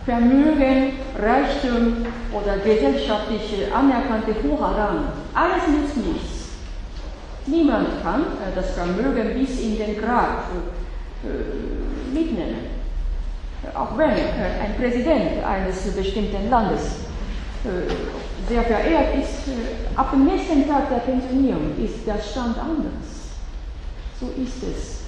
[0.05, 6.41] Vermögen, Reichtum oder gesellschaftliche anerkannte hoher Rang, alles nützt nichts.
[7.45, 10.45] Niemand kann äh, das Vermögen bis in den Grab
[11.23, 12.81] äh, mitnehmen.
[13.75, 16.95] Auch wenn äh, ein Präsident eines bestimmten Landes
[18.49, 19.55] sehr verehrt ist,
[19.95, 23.29] ab dem nächsten Tag der Pensionierung ist der Stand anders.
[24.19, 25.01] So ist es.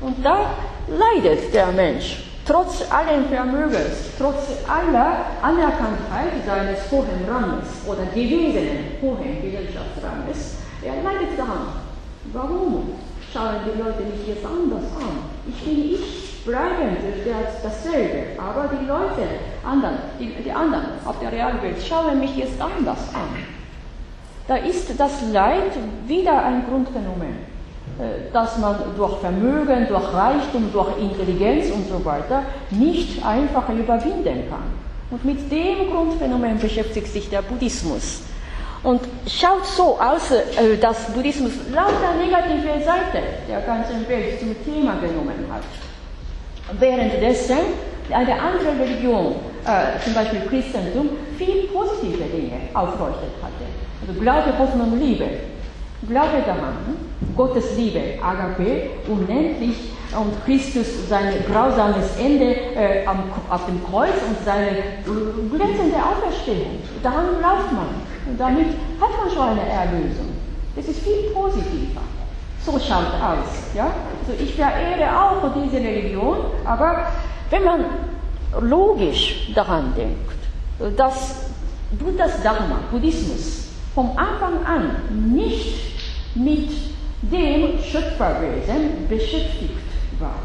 [0.00, 0.54] Und da
[0.88, 9.42] leidet der Mensch, trotz allen Vermögens, trotz aller Anerkanntheit seines hohen Ranges oder gewesenen hohen
[9.42, 11.80] Gesellschaftsranges, er leidet daran.
[12.32, 12.92] Warum
[13.32, 15.18] schauen die Leute mich jetzt anders an?
[15.48, 16.98] Ich bin ich, bleibend
[17.62, 19.28] dasselbe, aber die Leute,
[19.64, 23.36] anderen, die, die anderen auf der Realwelt schauen mich jetzt anders an.
[24.48, 25.72] Da ist das Leid
[26.06, 27.49] wieder ein Grundphänomen,
[28.32, 34.70] dass man durch Vermögen, durch Reichtum, durch Intelligenz und so weiter nicht einfach überwinden kann.
[35.10, 38.22] Und mit dem Grundphänomen beschäftigt sich der Buddhismus
[38.82, 44.94] und schaut so aus, äh, dass Buddhismus lauter negative Seite der ganzen Welt zum Thema
[45.00, 45.62] genommen hat.
[46.78, 47.58] Währenddessen
[48.10, 49.34] eine andere Religion,
[49.66, 53.64] äh, zum Beispiel Christentum, viel positive Dinge aufleuchtet hatte.
[54.00, 55.26] Also Glaube, Hoffnung, Liebe.
[56.08, 56.76] Glaube daran?
[57.36, 59.76] Gottes Liebe, Agape, unendlich
[60.18, 66.80] und Christus sein grausames Ende äh, am, auf dem Kreuz und seine glänzende Auferstehung.
[67.02, 67.88] Daran glaubt man.
[68.26, 68.68] Und damit
[69.00, 70.30] hat man schon eine Erlösung.
[70.74, 72.00] Das ist viel positiver.
[72.64, 73.74] So schaut aus.
[73.74, 73.92] Ja?
[74.20, 77.06] Also ich verehre auch diese Religion, aber
[77.50, 77.84] wenn man
[78.60, 81.46] logisch daran denkt, dass
[81.92, 85.89] Buddhas Dharma, Buddhismus, vom Anfang an nicht
[86.34, 86.70] mit
[87.22, 89.78] dem Schöpferwesen beschäftigt
[90.18, 90.38] war.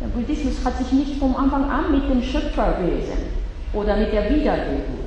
[0.00, 5.02] Der Buddhismus hat sich nicht vom Anfang an mit dem Schöpferwesen oder mit der Wiedergeburt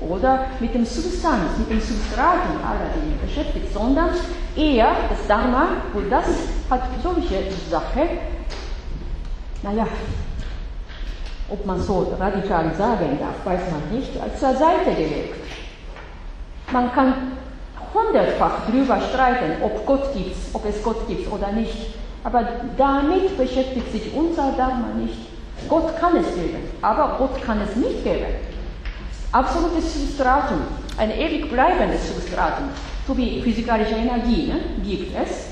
[0.00, 4.10] oder mit dem Substanz, mit dem Substratum aller Dinge beschäftigt, sondern
[4.56, 5.68] eher das Dharma,
[6.10, 6.26] das
[6.70, 8.08] hat solche Sache,
[9.62, 9.86] naja,
[11.48, 15.36] ob man so radikal sagen darf, weiß man nicht, zur Seite gelegt.
[16.72, 17.35] Man kann
[17.96, 21.94] hundertfach darüber streiten, ob Gott gibt, ob es Gott gibt oder nicht.
[22.24, 25.18] Aber damit beschäftigt sich unser Dharma nicht.
[25.68, 28.26] Gott kann es geben, aber Gott kann es nicht geben
[29.36, 30.62] absolutes Substratum,
[30.96, 32.68] ein ewig bleibendes Substratum,
[33.06, 35.48] so wie physikalische Energie ne, gibt es,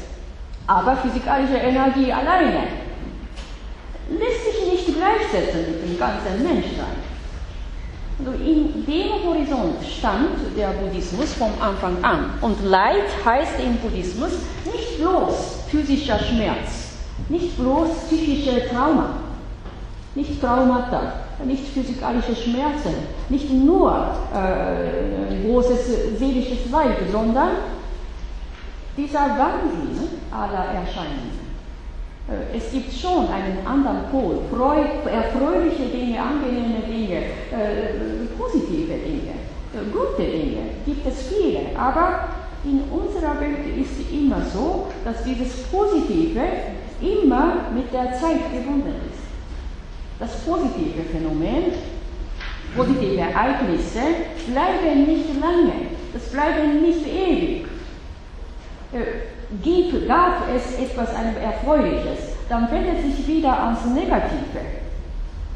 [0.66, 2.66] aber physikalische Energie alleine
[4.08, 7.03] lässt sich nicht gleichsetzen mit dem ganzen Menschsein.
[8.18, 12.30] Also in dem Horizont stand der Buddhismus vom Anfang an.
[12.40, 14.32] Und Leid heißt im Buddhismus
[14.64, 16.92] nicht bloß physischer Schmerz,
[17.28, 19.16] nicht bloß psychische Trauma,
[20.14, 21.12] nicht Traumata,
[21.44, 22.94] nicht physikalische Schmerzen,
[23.28, 23.92] nicht nur
[24.32, 27.50] äh, großes seelisches Leid, sondern
[28.96, 31.43] dieser ne, aller Erscheinungen.
[32.28, 34.38] Äh, es gibt schon einen anderen Pol,
[35.10, 39.34] erfreuliche Dinge, angenehme Dinge, äh, positive Dinge,
[39.74, 42.28] äh, gute Dinge, gibt es viele, aber
[42.64, 46.40] in unserer Welt ist es immer so, dass dieses Positive
[47.02, 49.20] immer mit der Zeit gebunden ist.
[50.18, 51.72] Das positive Phänomen,
[52.74, 54.00] positive Ereignisse
[54.46, 57.66] bleiben nicht lange, das bleiben nicht ewig.
[59.62, 64.60] Äh, gab es etwas Erfreuliches, dann wendet sich wieder ans Negative.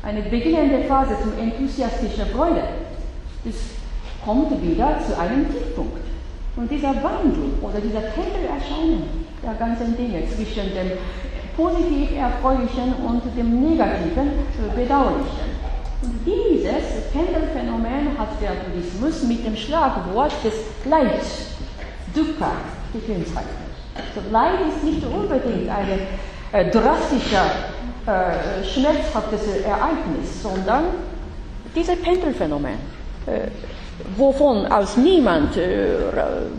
[0.03, 2.63] Eine beginnende Phase zum enthusiastischen Freude.
[3.45, 3.55] Das
[4.25, 5.99] kommt wieder zu einem Tiefpunkt.
[6.57, 10.93] Und dieser Wandel oder dieser Tempelerscheinen der ganzen Dinge zwischen dem
[11.57, 14.31] positiv Erfreulichen und dem negativen
[14.75, 15.59] Bedauerlichen.
[16.03, 21.21] Und dieses Pendelphänomen hat der Buddhismus mit dem Schlagwort des Leid,
[22.15, 22.53] Dukkha,
[22.93, 23.68] gekennzeichnet.
[23.99, 25.99] Also Leid ist nicht unbedingt ein
[26.53, 27.47] äh, drastischer,
[28.07, 30.85] äh, schmerzhaftes Ereignis, sondern
[31.75, 32.75] dieses Pendelphänomen.
[33.27, 33.49] Äh,
[34.17, 35.97] wovon aus niemand äh,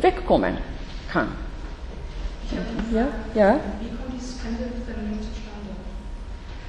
[0.01, 0.57] wegkommen
[1.11, 1.29] kann.
[2.93, 3.59] Ja, ja.
[3.79, 5.75] Wie kommt dieses Pendelphänomen zustande?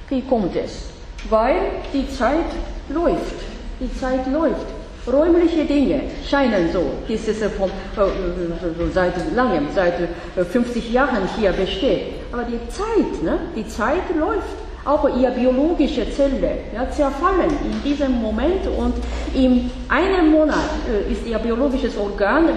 [0.09, 0.89] Wie kommt es?
[1.29, 1.55] Weil
[1.93, 2.45] die Zeit
[2.89, 3.35] läuft.
[3.79, 4.67] Die Zeit läuft.
[5.07, 9.95] Räumliche Dinge scheinen so, bis es vom, äh, seit langem, seit
[10.35, 12.13] 50 Jahren hier besteht.
[12.31, 14.61] Aber die Zeit, ne, die Zeit läuft.
[14.83, 18.95] Auch ihre biologische Zelle ja, zerfallen in diesem Moment und
[19.31, 22.51] in einem Monat äh, ist ihr biologisches Organ äh,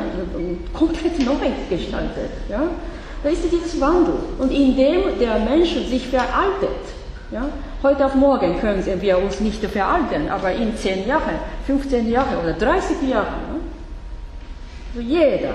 [0.73, 1.35] komplett neu
[1.69, 2.31] gestaltet.
[2.49, 2.63] Ja.
[3.23, 6.94] Da ist dieses Wandel und indem der Mensch sich veraltet.
[7.35, 7.49] Ja,
[7.83, 11.35] heute auf morgen können wir uns nicht veralten, aber in 10 Jahren,
[11.67, 13.41] 15 Jahren oder 30 Jahren,
[14.95, 15.03] ne?
[15.03, 15.55] jeder,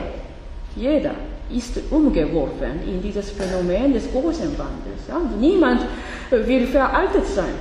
[0.75, 1.11] jeder
[1.49, 5.07] ist umgeworfen in dieses Phänomen des großen Wandels.
[5.07, 5.21] Ja?
[5.39, 5.83] Niemand
[6.31, 7.53] will veraltet sein.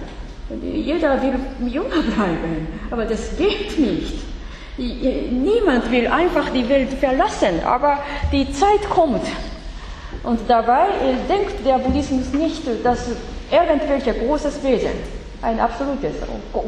[0.64, 4.14] Jeder will jünger bleiben, aber das geht nicht.
[4.76, 7.98] Niemand will einfach die Welt verlassen, aber
[8.32, 9.22] die Zeit kommt.
[10.24, 10.86] Und dabei
[11.28, 13.10] denkt der Buddhismus nicht, dass
[13.50, 14.90] irgendwelche großes Wesen,
[15.42, 16.14] ein absolutes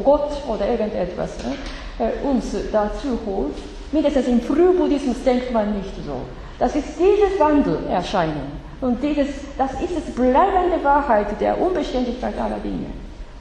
[0.03, 3.55] Gott oder irgendetwas, ne, uns dazu holt.
[3.91, 6.21] Mindestens im Frühbuddhismus denkt man nicht so.
[6.57, 8.61] Das ist dieses Wandelerscheinung.
[8.79, 9.27] Und dieses,
[9.57, 12.87] das ist die bleibende Wahrheit der Unbeständigkeit aller Dinge.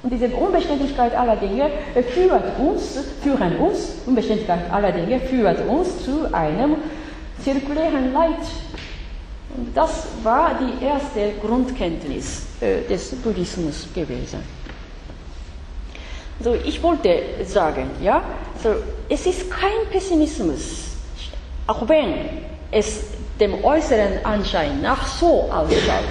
[0.03, 1.71] Und diese Unbeständigkeit aller Dinge
[2.15, 6.77] führt uns, führen uns, Unbeständigkeit aller Dinge führt uns zu einem
[7.43, 8.41] zirkulären Leid.
[9.57, 14.41] Und das war die erste Grundkenntnis äh, des Buddhismus gewesen.
[16.43, 18.23] So, ich wollte sagen, ja,
[18.63, 18.75] so,
[19.09, 20.97] es ist kein Pessimismus,
[21.67, 22.15] auch wenn
[22.71, 23.03] es
[23.39, 26.09] dem äußeren Anschein nach so ausschaut,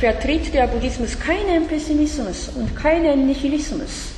[0.00, 4.12] vertritt der Buddhismus keinen Pessimismus und keinen Nihilismus.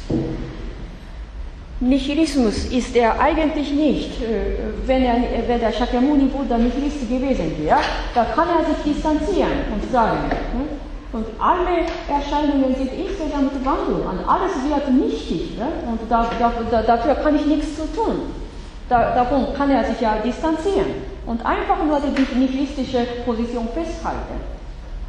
[1.80, 4.20] Nihilismus ist er eigentlich nicht.
[4.20, 5.16] Äh, wenn, er,
[5.46, 7.78] wenn der Shakyamuni Buddha Nihilist gewesen wäre,
[8.14, 10.68] da kann er sich distanzieren und sagen, ne?
[11.12, 15.68] und alle Erscheinungen sind insgesamt Wandel, und alles wird nichtig, ne?
[15.90, 16.30] und da,
[16.70, 18.30] da, dafür kann ich nichts zu tun.
[18.90, 20.86] Da, davon kann er sich ja distanzieren
[21.24, 24.59] und einfach nur die nihilistische Position festhalten.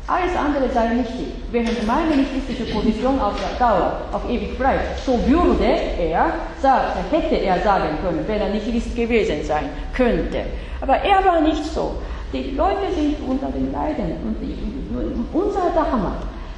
[0.08, 1.28] Alles andere sei nichtig.
[1.52, 7.36] Während meine nihilistische Position auf der Dauer, auf ewig bleibt, so würde er, sagt, hätte
[7.36, 10.44] er sagen können, wenn er Nihilist gewesen sein könnte.
[10.82, 11.96] Aber er war nicht so.
[12.34, 16.16] Die Leute sind unter den Leiden und unser Dharma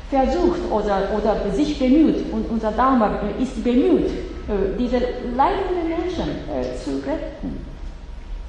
[0.10, 4.98] versucht oder, oder sich bemüht und unser Dharma ist bemüht, äh, diese
[5.36, 7.66] leidenden Menschen äh, zu retten.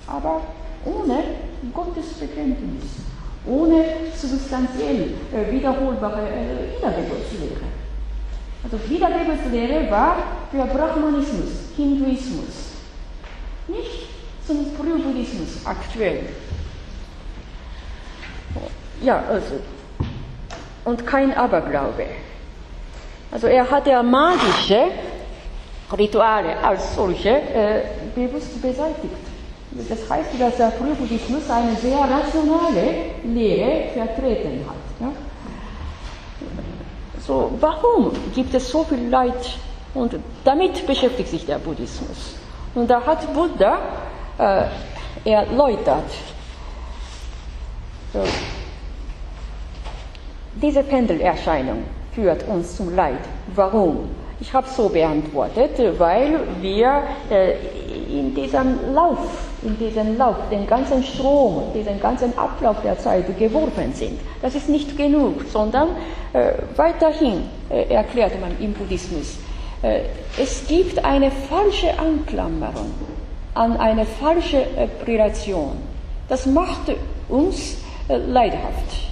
[0.06, 0.42] Aber
[0.84, 1.18] ohne
[1.72, 3.00] Gottesbekenntnis,
[3.46, 3.84] ohne
[4.14, 7.64] substanziell äh, wiederholbare äh, Wiedergeburtslehre.
[8.62, 10.16] Also Wiedergeburtslehre war
[10.50, 12.72] für Brahmanismus, Hinduismus,
[13.68, 14.08] nicht
[14.46, 16.20] zum Frühbuddhismus aktuell.
[19.02, 19.60] Ja, also,
[20.84, 22.06] und kein Aberglaube.
[23.30, 24.84] Also er hat ja magische
[25.96, 27.82] Rituale als solche äh,
[28.14, 29.23] bewusst beseitigt.
[29.76, 34.76] Das heißt, dass der Frühbuddhismus eine sehr rationale Lehre vertreten hat.
[35.00, 35.12] Ja?
[37.26, 39.58] So, warum gibt es so viel Leid?
[39.94, 42.36] Und damit beschäftigt sich der Buddhismus.
[42.74, 43.78] Und da hat Buddha
[44.38, 44.64] äh,
[45.28, 46.10] erläutert,
[48.12, 48.20] so,
[50.62, 53.18] diese Pendelerscheinung führt uns zum Leid.
[53.54, 54.10] Warum?
[54.38, 57.54] Ich habe so beantwortet, weil wir äh,
[58.08, 59.18] in diesem Lauf,
[59.64, 64.20] in diesem Lauf, den ganzen Strom, diesen ganzen Ablauf der Zeit geworfen sind.
[64.42, 65.88] Das ist nicht genug, sondern
[66.32, 69.38] äh, weiterhin äh, erklärt man im Buddhismus,
[69.82, 70.00] äh,
[70.40, 72.90] es gibt eine falsche Anklammerung
[73.54, 75.76] an eine falsche äh, Relation.
[76.28, 76.92] Das macht
[77.28, 77.76] uns
[78.08, 79.10] äh, leidhaft.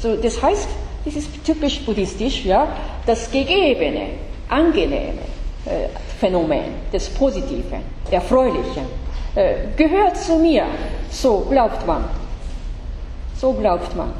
[0.00, 0.68] So, das heißt,
[1.04, 2.68] das ist typisch buddhistisch, ja,
[3.06, 4.10] das Gegebene,
[4.48, 5.20] Angenehme
[5.64, 5.88] äh,
[6.20, 8.82] Phänomen, das Positive, Erfreuliche,
[9.38, 10.64] äh, gehört zu mir,
[11.10, 12.04] so glaubt man.
[13.36, 14.12] So glaubt man.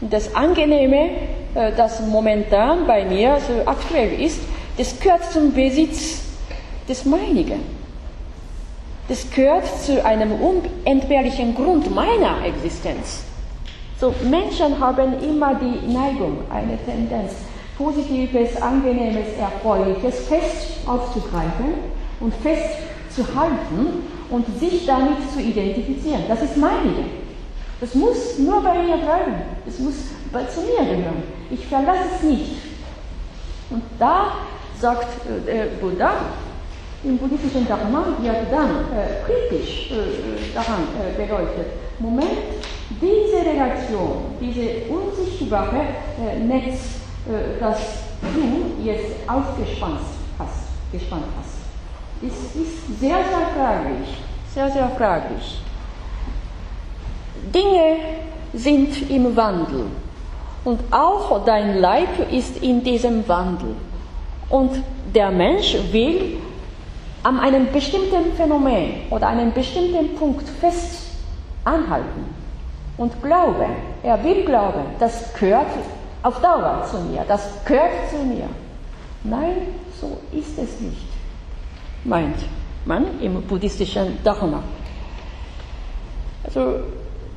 [0.00, 1.10] Das Angenehme,
[1.54, 4.40] äh, das momentan bei mir so aktuell ist,
[4.76, 6.22] das gehört zum Besitz
[6.88, 7.60] des Meinigen.
[9.08, 13.22] Das gehört zu einem unentbehrlichen Grund meiner Existenz.
[14.00, 17.34] So, Menschen haben immer die Neigung, eine Tendenz,
[17.78, 21.74] Positives, Angenehmes, Erfreuliches fest aufzugreifen
[22.18, 26.22] und festzuhalten und sich damit zu identifizieren.
[26.28, 27.04] Das ist meine.
[27.80, 29.34] Das muss nur bei mir bleiben.
[29.64, 29.94] Das muss
[30.54, 31.22] zu mir gehören.
[31.50, 32.56] Ich verlasse es nicht.
[33.70, 34.32] Und da
[34.78, 36.12] sagt äh, der Buddha,
[37.02, 41.68] Im buddhistischen Dharma wird dann äh, kritisch äh, daran äh, beleuchtet.
[41.98, 42.60] Moment,
[43.00, 45.80] diese Relation, diese unsichtbare
[46.20, 47.78] äh, Netz, äh, das
[48.20, 50.00] du jetzt aufgespannt
[50.38, 51.59] hast, gespannt hast,
[52.22, 54.08] ist, ist sehr, sehr fraglich.
[54.54, 55.60] Sehr, sehr fraglich.
[57.54, 57.96] Dinge
[58.52, 59.86] sind im Wandel.
[60.64, 63.74] Und auch dein Leib ist in diesem Wandel.
[64.48, 64.82] Und
[65.14, 66.38] der Mensch will
[67.22, 71.02] an einem bestimmten Phänomen oder einem bestimmten Punkt fest
[71.64, 72.34] anhalten
[72.96, 73.70] und glauben.
[74.02, 75.66] Er will glauben, das gehört
[76.22, 78.48] auf Dauer zu mir, das gehört zu mir.
[79.22, 79.68] Nein,
[80.00, 81.06] so ist es nicht,
[82.04, 82.36] meint
[82.84, 84.62] man im buddhistischen Dharma.
[86.44, 86.80] Also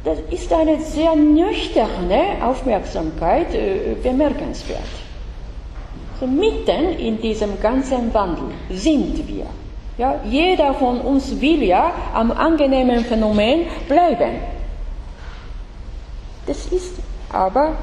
[0.04, 4.82] das ist eine sehr nüchterne Aufmerksamkeit äh, bemerkenswert.
[6.20, 9.46] So mitten in diesem ganzen Wandel sind wir.
[9.98, 14.40] Ja, jeder von uns will ja am angenehmen Phänomen bleiben.
[16.48, 16.96] Das ist
[17.32, 17.74] aber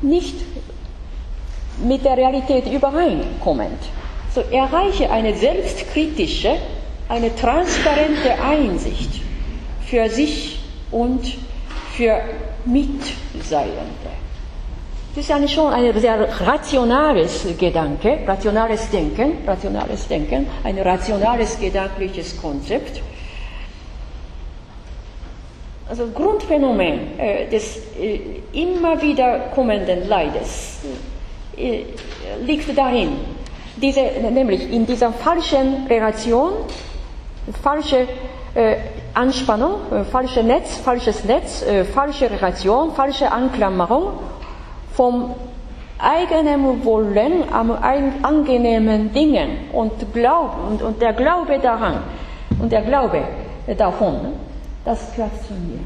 [0.00, 0.36] nicht
[1.84, 3.78] mit der Realität übereinkommend.
[4.34, 6.56] So erreiche eine selbstkritische,
[7.08, 9.22] eine transparente Einsicht
[9.86, 10.60] für sich
[10.92, 11.36] und
[11.96, 12.20] für
[12.64, 14.10] Mitseiende.
[15.14, 22.40] Das ist eigentlich schon ein sehr rationales Gedanke, rationales Denken, rationales Denken, ein rationales gedankliches
[22.40, 23.02] Konzept.
[25.88, 28.20] Also Grundphänomen äh, des äh,
[28.52, 30.78] immer wieder kommenden Leides
[31.56, 31.82] äh,
[32.46, 33.08] liegt darin,
[33.76, 34.00] diese,
[34.32, 36.52] nämlich in dieser falschen Relation,
[37.62, 38.06] falsche
[38.54, 38.76] äh,
[39.14, 44.12] Anspannung, äh, falsches Netz, falsches Netz, äh, falsche Relation, falsche Anklammerung
[44.92, 45.34] vom
[45.98, 52.02] eigenen Wollen am angenehmen Dingen und Glauben und, und der Glaube daran
[52.58, 53.22] und der Glaube
[53.76, 54.32] davon,
[54.84, 55.80] das gehört zu mir,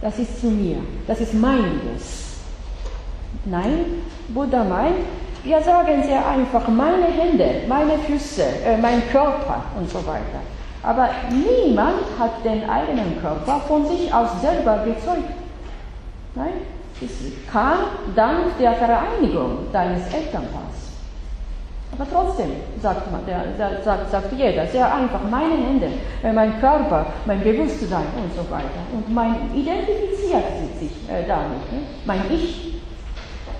[0.00, 2.38] das ist zu mir, das ist meines.
[3.44, 4.96] Nein, Buddha meint,
[5.42, 10.40] wir sagen sehr einfach, meine Hände, meine Füße, äh, mein Körper und so weiter.
[10.82, 15.30] Aber niemand hat den eigenen Körper von sich aus selber gezeugt.
[16.34, 16.52] Nein,
[17.00, 17.10] es
[17.50, 17.78] kam
[18.14, 20.70] dank der Vereinigung deines Elternpaars.
[21.92, 23.44] Aber trotzdem, sagt, man, der,
[23.84, 25.88] sagt, sagt jeder, sehr einfach, meine Hände,
[26.22, 28.80] äh, mein Körper, mein Bewusstsein und so weiter.
[28.94, 30.44] Und mein identifiziert
[30.78, 31.72] sich äh, damit.
[31.72, 31.80] Ne?
[32.04, 32.80] Mein Ich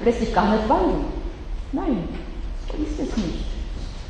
[0.04, 1.19] lässt sich gar nicht wandeln.
[1.72, 2.08] Nein,
[2.68, 3.46] so ist es nicht.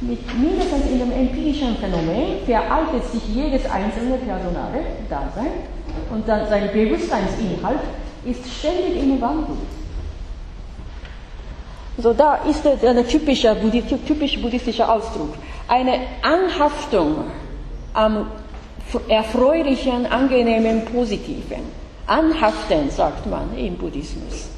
[0.01, 5.53] Mit mindestens in dem empirischen Phänomen veraltet sich jedes einzelne personale Dasein
[6.11, 7.81] und dann sein Bewusstseinsinhalt
[8.25, 9.57] ist ständig im Wandel.
[11.99, 13.55] So, da ist ein typischer,
[14.07, 15.35] typisch buddhistischer Ausdruck.
[15.69, 17.25] Eine Anhaftung
[17.93, 18.27] am
[19.09, 21.81] erfreulichen, angenehmen, positiven.
[22.07, 24.50] Anhaften, sagt man im Buddhismus.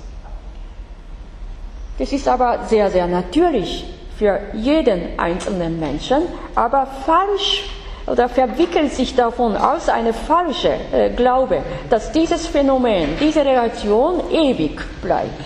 [1.98, 3.84] Das ist aber sehr, sehr natürlich
[4.18, 6.22] für jeden einzelnen Menschen,
[6.54, 7.64] aber falsch
[8.06, 14.80] oder verwickelt sich davon aus eine falsche äh, Glaube, dass dieses Phänomen, diese Relation ewig
[15.00, 15.40] bleibt.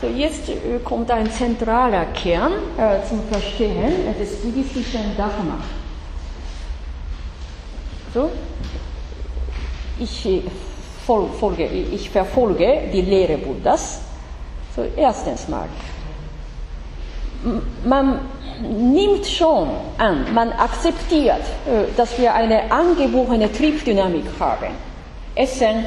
[0.00, 5.58] So, jetzt äh, kommt ein zentraler Kern äh, zum Verstehen des buddhistischen Dharma.
[8.14, 8.30] So,
[9.98, 10.42] ich, äh,
[11.38, 14.00] folge, ich verfolge die Lehre Buddhas.
[14.74, 15.68] So, erstens mal,
[17.84, 18.20] man
[18.62, 24.74] nimmt schon an, man akzeptiert, äh, dass wir eine angeborene Triebdynamik haben.
[25.34, 25.86] Essen,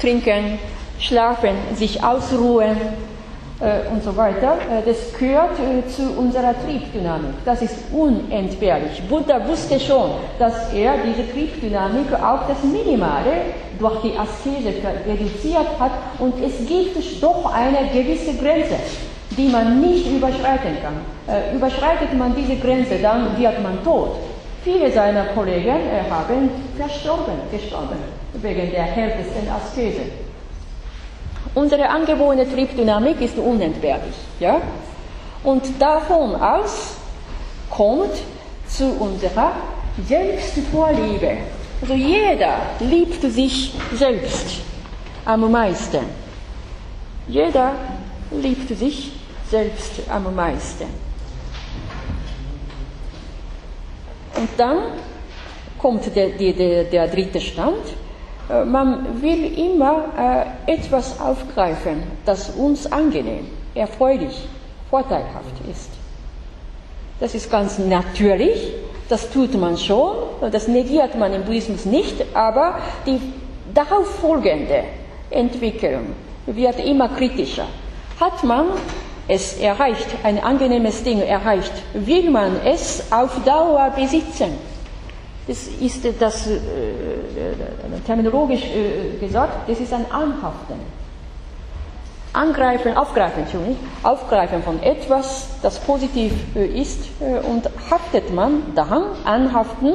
[0.00, 0.58] trinken,
[0.98, 2.76] schlafen, sich ausruhen
[3.92, 4.54] und so weiter.
[4.70, 5.56] Äh, das gehört
[5.88, 7.34] zu unserer Triebdynamik.
[7.44, 9.02] Das ist unentbehrlich.
[9.08, 14.72] Buddha wusste schon, dass er diese Triebdynamik auf das Minimale durch die Askese
[15.06, 18.76] reduziert hat und es gibt doch eine gewisse Grenze
[19.36, 20.94] die man nicht überschreiten kann.
[21.28, 24.16] Äh, überschreitet man diese Grenze, dann wird man tot.
[24.64, 27.96] Viele seiner Kollegen äh, haben verstorben, gestorben,
[28.34, 30.02] wegen der härtesten Askese.
[31.54, 34.14] Unsere angeborene Triebdynamik ist unentbehrlich.
[34.38, 34.60] Ja?
[35.42, 36.96] Und davon aus
[37.68, 38.12] kommt
[38.68, 39.52] zu unserer
[40.06, 41.38] Selbstvorliebe.
[41.80, 44.60] Also jeder liebt sich selbst
[45.24, 46.04] am meisten.
[47.26, 47.72] Jeder
[48.30, 49.12] liebt sich
[49.50, 50.84] selbst am meisten.
[54.36, 54.78] Und dann
[55.78, 57.84] kommt der, der, der dritte Stand.
[58.50, 60.04] Äh, man will immer
[60.66, 64.48] äh, etwas aufgreifen, das uns angenehm, erfreulich,
[64.88, 65.90] vorteilhaft ist.
[67.20, 68.72] Das ist ganz natürlich,
[69.08, 70.16] das tut man schon,
[70.50, 73.20] das negiert man im Buddhismus nicht, aber die
[73.74, 74.84] darauf folgende
[75.30, 76.14] Entwicklung
[76.46, 77.66] wird immer kritischer.
[78.18, 78.66] Hat man
[79.28, 84.69] es erreicht, ein angenehmes Ding erreicht, will man es auf Dauer besitzen.
[85.50, 86.60] Das ist das äh,
[88.06, 90.76] terminologisch äh, gesagt, das ist ein Anhaften.
[92.32, 99.06] Angreifen, aufgreifen, Entschuldigung, aufgreifen von etwas, das positiv äh, ist äh, und haftet man daran,
[99.24, 99.94] anhaften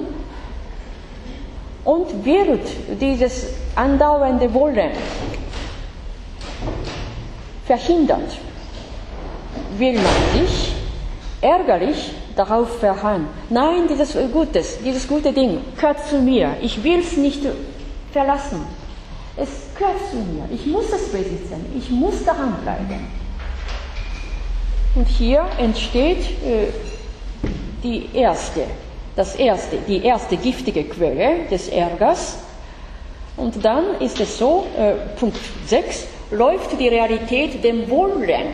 [1.85, 2.67] und wird
[2.99, 4.91] dieses andauernde Wollen
[7.65, 8.39] verhindert,
[9.77, 10.73] will man sich
[11.39, 13.27] ärgerlich darauf verharren.
[13.49, 16.55] Nein, dieses Gutes, dieses gute Ding gehört zu mir.
[16.61, 17.41] Ich will es nicht
[18.11, 18.61] verlassen.
[19.37, 20.47] Es gehört zu mir.
[20.51, 21.65] Ich muss es besitzen.
[21.77, 23.07] Ich muss daran bleiben.
[24.95, 26.67] Und hier entsteht äh,
[27.83, 28.63] die erste,
[29.15, 32.37] das erste, die erste giftige Quelle des Ärgers.
[33.35, 38.53] Und dann ist es so, äh, Punkt 6, läuft die Realität dem Wollen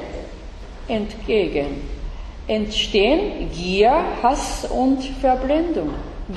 [0.87, 2.00] entgegen.
[2.47, 5.89] Entstehen Gier, Hass und Verblendung.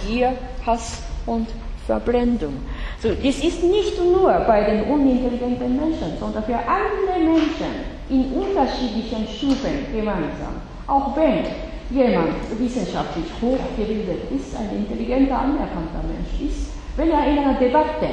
[0.06, 0.32] Gier,
[0.66, 1.48] Hass und
[1.86, 2.54] Verblendung.
[3.00, 9.26] So, das ist nicht nur bei den unintelligenten Menschen, sondern für alle Menschen in unterschiedlichen
[9.28, 10.60] Stufen gemeinsam.
[10.86, 11.44] Auch wenn
[11.90, 18.08] jemand wissenschaftlich hochgebildet ist, ein intelligenter, anerkannter Mensch ist, wenn er in einer Debatte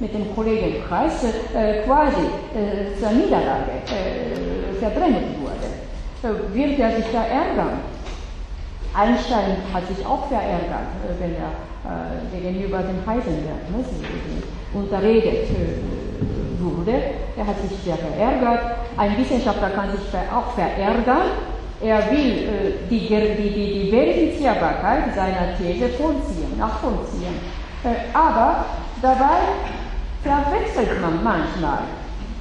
[0.00, 1.24] mit dem Kollegenkreis
[1.54, 2.22] äh, quasi
[2.54, 5.47] äh, zur Niederlage äh, verdrängt wurde,
[6.22, 7.80] wird er sich da ärgern.
[8.94, 11.52] Einstein hat sich auch verärgert, äh, wenn er
[11.86, 13.84] äh, gegenüber dem Heisenberg ne,
[14.74, 15.48] unterredet
[16.60, 16.92] wurde.
[17.36, 18.60] Er hat sich sehr verärgert.
[18.96, 20.00] Ein Wissenschaftler kann sich
[20.34, 21.30] auch verärgern.
[21.80, 22.48] Er will
[22.90, 27.38] die, die, die, die Verifizierbarkeit seiner These vollziehen, nachvollziehen.
[28.12, 28.64] aber
[29.00, 29.38] dabei
[30.24, 31.82] verwechselt man manchmal,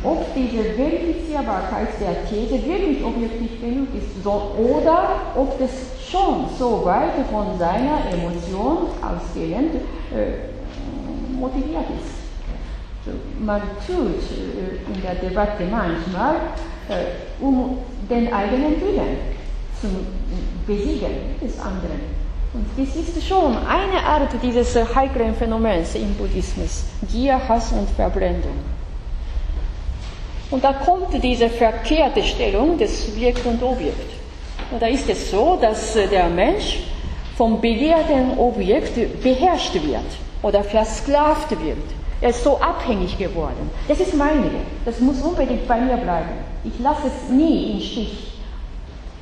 [0.04, 6.86] ob diese Verifizierbarkeit der These wirklich objektiv genug ist so, oder ob es schon so
[6.86, 9.76] weit von seiner Emotion ausgehend
[10.14, 12.18] äh, motiviert ist.
[13.40, 16.36] Man tut äh, in der Debatte manchmal,
[16.90, 17.80] äh, um
[18.10, 19.18] den eigenen Willen
[19.80, 19.88] zu
[20.66, 22.18] besiegen des anderen.
[22.54, 26.86] Und das ist schon eine Art dieses heiklen Phänomens im Buddhismus.
[27.12, 28.77] Gier, Hass und Verblendung.
[30.50, 34.12] Und da kommt diese verkehrte Stellung des Subjekt und Objekt.
[34.72, 36.80] Und da ist es so, dass der Mensch
[37.36, 40.06] vom begehrten Objekt beherrscht wird
[40.42, 41.78] oder versklavt wird.
[42.22, 43.70] Er ist so abhängig geworden.
[43.88, 44.50] Das ist meine.
[44.86, 46.30] Das muss unbedingt bei mir bleiben.
[46.64, 48.34] Ich lasse es nie im Stich.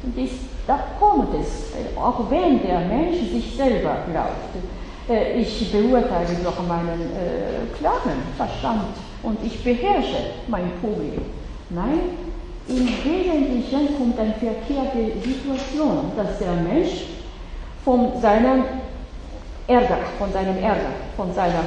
[0.04, 0.30] Und das
[0.68, 4.56] da kommt es, auch wenn der Mensch sich selber glaubt.
[5.08, 8.96] Äh, ich beurteile durch meinen äh, klaren Verstand
[9.26, 11.22] und ich beherrsche mein Problem.
[11.70, 12.00] Nein,
[12.68, 17.06] im Wesentlichen kommt eine verkehrte Situation, dass der Mensch
[17.84, 18.64] von seinem
[19.68, 21.66] Ärger, von seinem Ärger, von seinem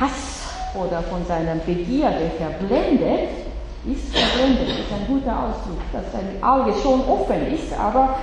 [0.00, 0.42] Hass
[0.74, 3.42] oder von seiner Begierde verblendet
[3.84, 8.16] ist verblendet, ist ein guter Ausdruck, dass sein Auge schon offen ist, aber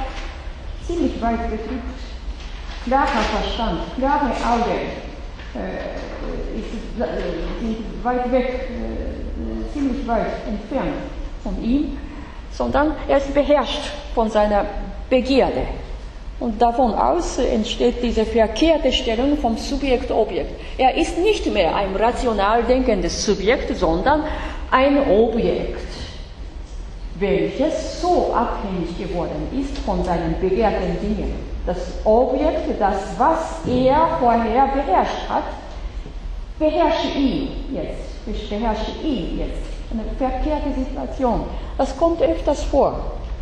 [0.88, 2.00] ziemlich weit betrübt.
[2.86, 5.09] Klarer Verstand, klare Augen
[7.62, 10.94] sind weit weg, äh, ziemlich weit entfernt
[11.44, 11.98] von ihm,
[12.52, 14.66] sondern er ist beherrscht von seiner
[15.10, 15.64] Begierde.
[16.40, 20.52] Und davon aus entsteht diese verkehrte Stellung vom Subjekt-Objekt.
[20.78, 24.24] Er ist nicht mehr ein rational denkendes Subjekt, sondern
[24.72, 25.86] ein Objekt,
[27.16, 31.49] welches so abhängig geworden ist von seinen begehrten Dingen.
[31.70, 35.44] Das Objekt, das, was er vorher beherrscht hat,
[36.58, 39.70] beherrscht ihn jetzt, beherrscht ihn jetzt.
[39.92, 41.44] Eine verkehrte Situation.
[41.78, 43.00] Das kommt öfters vor.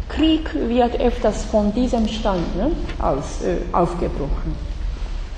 [0.10, 4.58] Krieg wird öfters von diesem Stand ne, aus, äh, aufgebrochen.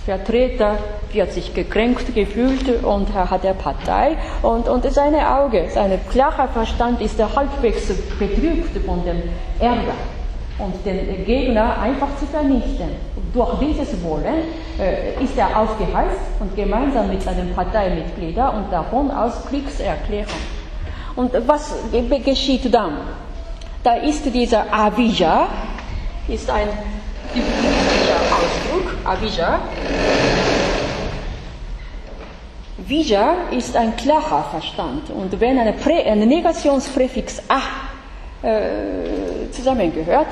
[0.04, 0.80] Vertreter
[1.14, 6.48] wird sich gekränkt gefühlt und er hat der Partei und, und seine Auge, sein klarer
[6.48, 7.86] Verstand ist halbwegs
[8.18, 9.22] betrübt von dem
[9.60, 9.94] Ärger
[10.60, 12.90] und den Gegner einfach zu vernichten.
[13.34, 14.44] Durch dieses Wollen
[14.80, 20.40] äh, ist er aufgeheizt und gemeinsam mit seinen Parteimitgliedern und davon aus Kriegserklärung.
[21.16, 21.74] Und was
[22.24, 22.98] geschieht dann?
[23.84, 25.48] Da ist dieser Avija,
[26.28, 26.68] ist ein
[28.32, 29.60] Ausdruck, Avija.
[32.78, 35.10] Vija ist ein klarer Verstand.
[35.12, 37.60] Und wenn ein Negationspräfix a
[38.42, 40.28] äh, zusammengehört,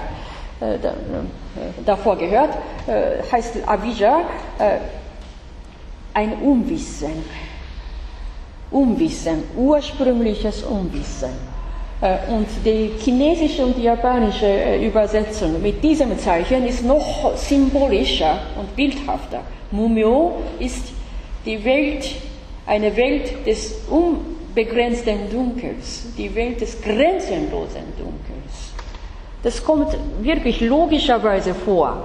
[1.85, 4.21] davor gehört, äh, heißt Avija
[4.59, 4.77] äh,
[6.13, 7.23] ein Unwissen.
[8.71, 11.29] Unwissen, ursprüngliches Unwissen.
[12.01, 18.39] Äh, und die chinesische und die japanische äh, Übersetzung mit diesem Zeichen ist noch symbolischer
[18.59, 19.41] und bildhafter.
[19.71, 20.91] Mumio ist
[21.45, 22.09] die Welt,
[22.65, 28.66] eine Welt des unbegrenzten Dunkels, die Welt des grenzenlosen Dunkels.
[29.43, 32.03] Das kommt wirklich logischerweise vor,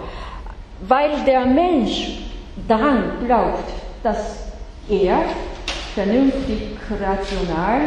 [0.87, 2.19] weil der Mensch
[2.69, 3.69] daran glaubt,
[4.03, 4.47] dass
[4.89, 5.19] er
[5.95, 7.81] vernünftig, rational,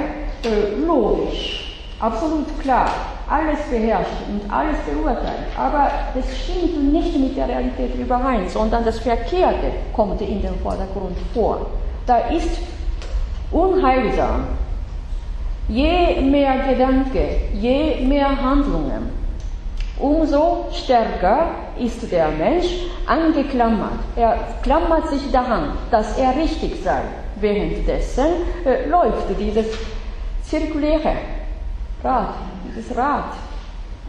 [0.43, 2.89] äh, logisch, absolut klar,
[3.29, 5.47] alles beherrscht und alles beurteilt.
[5.57, 11.17] Aber das stimmt nicht mit der Realität überein, sondern das Verkehrte kommt in den Vordergrund
[11.33, 11.67] vor.
[12.05, 12.59] Da ist
[13.51, 14.45] unheilsam.
[15.67, 19.09] Je mehr Gedanke, je mehr Handlungen,
[19.99, 22.67] umso stärker ist der Mensch
[23.05, 23.99] angeklammert.
[24.15, 27.01] Er klammert sich daran, dass er richtig sei.
[27.39, 28.27] Währenddessen
[28.65, 29.67] äh, läuft dieses
[30.43, 31.15] zirkuläre
[32.03, 32.35] Rad,
[32.67, 33.33] dieses Rad,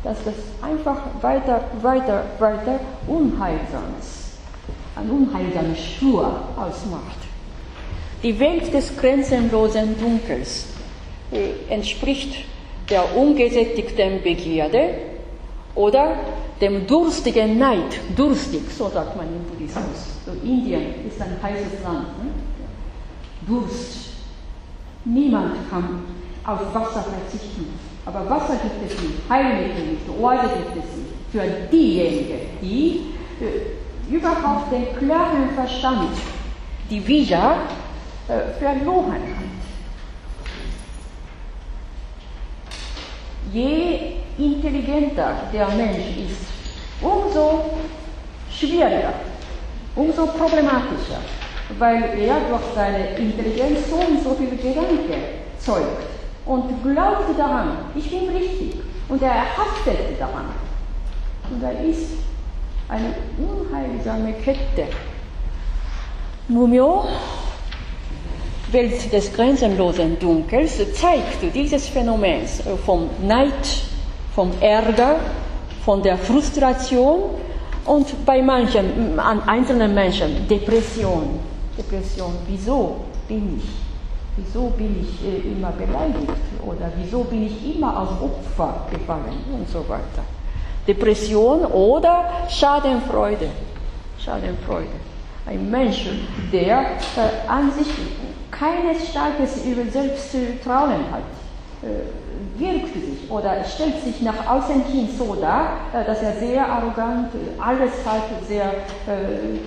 [0.05, 4.39] dass das einfach weiter, weiter, weiter unheilsames,
[4.95, 6.27] ein unheilsames Spur
[6.57, 7.19] ausmacht.
[8.23, 10.69] Die Welt des grenzenlosen Dunkels
[11.33, 12.45] äh, entspricht
[12.89, 15.16] der ungesättigten Begierde
[15.77, 16.17] oder
[16.61, 18.01] dem durstigen Neid.
[18.17, 20.17] Durstig, so sagt man im Buddhismus.
[20.25, 22.07] So Indien ist ein heißes Land.
[22.19, 22.31] Ne?
[23.47, 24.07] Durst.
[25.05, 26.03] Niemand kann
[26.45, 27.67] auf Wasser verzichten.
[28.05, 31.13] Aber Wasser gibt es nicht, Heilmittel nicht, Oase gibt es nicht.
[31.31, 36.11] Für diejenigen, die äh, überhaupt den klaren Verstand,
[36.89, 37.57] die Vija,
[38.29, 39.21] äh, verloren hat.
[43.53, 46.47] Je intelligenter der Mensch ist,
[47.01, 47.71] umso
[48.51, 49.15] schwieriger,
[49.95, 51.21] umso problematischer
[51.79, 55.23] weil er durch seine Intelligenz so und so viele Gedanken
[55.59, 56.07] zeugt
[56.45, 58.75] und glaubt daran, ich bin richtig
[59.09, 60.47] und er haftet daran.
[61.51, 62.13] Und da ist
[62.89, 64.89] eine unheilsame Kette.
[66.49, 67.07] Mumio,
[68.73, 72.43] Welt des grenzenlosen Dunkels, zeigt dieses Phänomen
[72.85, 73.53] vom Neid,
[74.35, 75.17] vom Ärger,
[75.85, 77.31] von der Frustration
[77.85, 81.39] und bei manchen, an einzelnen Menschen Depression.
[81.79, 82.97] Depression, wieso
[83.29, 83.87] bin ich?
[84.37, 86.29] Wieso bin ich äh, immer beleidigt?
[86.67, 89.39] Oder wieso bin ich immer als Opfer gefallen?
[89.51, 90.25] Und so weiter.
[90.87, 93.49] Depression oder Schadenfreude.
[94.19, 94.89] Schadenfreude.
[95.47, 96.09] Ein Mensch,
[96.53, 97.87] der äh, an sich
[98.59, 101.23] kein starkes Selbstvertrauen hat,
[101.83, 106.67] äh, wirkt sich oder stellt sich nach außen hin so dar, äh, dass er sehr
[106.67, 107.29] arrogant,
[107.59, 108.69] alles hat, sehr
[109.07, 109.59] äh,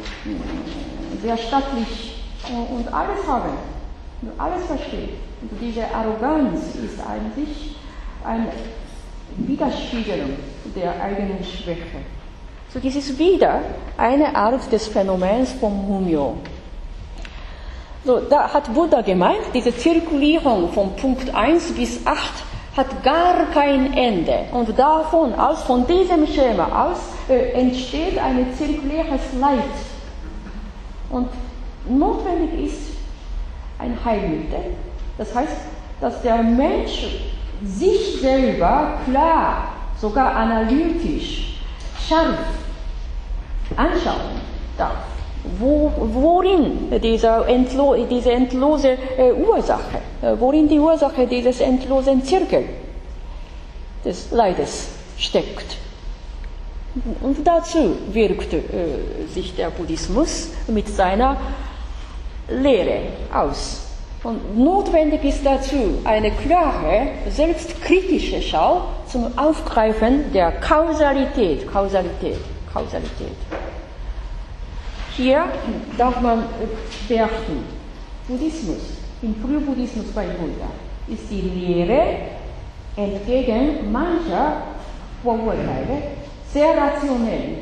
[1.21, 3.49] sehr stattlich und alles haben,
[4.37, 5.15] alles versteht.
[5.41, 7.75] Und diese Arroganz ist eigentlich
[8.23, 8.47] eine
[9.37, 10.31] Widerspiegelung
[10.75, 11.99] der eigenen Schwäche.
[12.73, 13.61] So, dies ist wieder
[13.97, 16.35] eine Art des Phänomens vom Mumio.
[18.06, 22.18] So, da hat Buddha gemeint, diese Zirkulierung von Punkt 1 bis 8
[22.78, 24.45] hat gar kein Ende.
[24.54, 29.64] Und davon aus, von diesem Schema aus, äh, entsteht ein zirkuläres Leid
[31.10, 31.28] und
[31.89, 32.93] notwendig ist
[33.80, 34.76] ein Heilmittel.
[35.18, 35.58] Das heißt,
[36.00, 37.08] dass der Mensch
[37.64, 41.60] sich selber klar, sogar analytisch,
[42.08, 42.38] scharf
[43.76, 44.39] anschauen
[44.78, 45.18] darf.
[45.57, 52.65] Wo, worin dieser Entlo, diese endlose äh, Ursache, äh, worin die Ursache dieses endlosen Zirkel
[54.03, 55.77] des Leides steckt.
[57.21, 58.59] Und dazu wirkt äh,
[59.33, 61.37] sich der Buddhismus mit seiner
[62.49, 63.01] Lehre
[63.33, 63.85] aus.
[64.23, 71.71] Und notwendig ist dazu eine klare, selbstkritische Schau zum Aufgreifen der Kausalität.
[71.71, 72.37] Kausalität,
[72.73, 73.37] Kausalität.
[75.20, 75.43] Hier
[75.97, 76.45] darf man
[77.09, 77.65] beachten,
[78.26, 78.78] Buddhismus,
[79.22, 80.70] im Frühbuddhismus bei Buddha,
[81.09, 82.01] ist die Lehre
[82.95, 84.63] entgegen mancher
[85.22, 86.03] Vorurteile
[86.53, 87.57] sehr rationell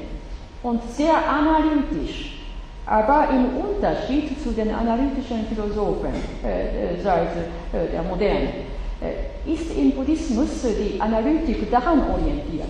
[0.61, 2.43] und sehr analytisch,
[2.85, 6.13] aber im Unterschied zu den analytischen Philosophen
[6.45, 7.29] äh, äh seit
[7.73, 8.49] äh, der Moderne
[9.01, 12.69] äh, ist im Buddhismus die Analytik daran orientiert.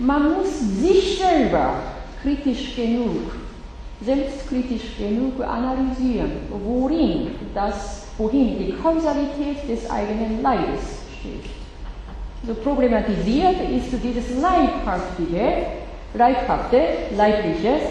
[0.00, 1.74] Man muss sich selber
[2.20, 3.41] kritisch genug,
[4.04, 6.32] selbstkritisch genug analysieren,
[6.64, 11.50] worin das, wohin die Kausalität des eigenen Leides steht.
[12.46, 15.66] So problematisiert ist dieses leibhaftige,
[16.14, 16.80] leibhafte,
[17.16, 17.82] leibliches,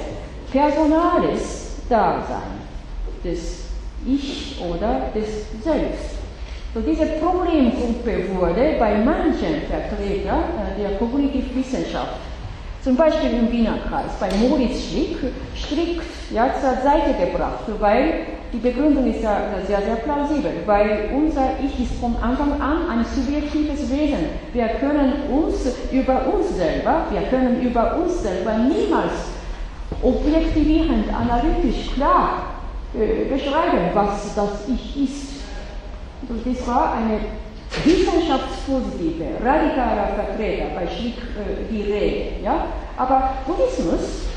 [0.51, 2.61] personales Dasein
[3.23, 3.59] des
[4.05, 6.15] Ich oder des Selbst.
[6.73, 12.30] So diese Problemgruppe wurde bei manchen Vertretern äh, der Kognitivwissenschaft
[12.83, 15.17] zum Beispiel im Wiener Kreis bei Moritz Schlick
[15.55, 16.01] strikt
[16.31, 21.79] ja, zur Seite gebracht, weil die Begründung ist ja sehr, sehr plausibel, weil unser Ich
[21.79, 24.25] ist von Anfang an ein subjektives Wesen.
[24.51, 29.13] Wir können uns über uns selber, wir können über uns selber niemals
[30.01, 32.45] objektivierend, analytisch klar
[32.93, 35.31] äh, beschreiben, was das Ich ist.
[36.27, 37.19] Und das war eine
[37.85, 42.43] wissenschaftspositive, radikaler Vertreter bei Schlick äh, die Rede.
[42.43, 42.65] Ja?
[42.97, 44.27] Aber Buddhismus,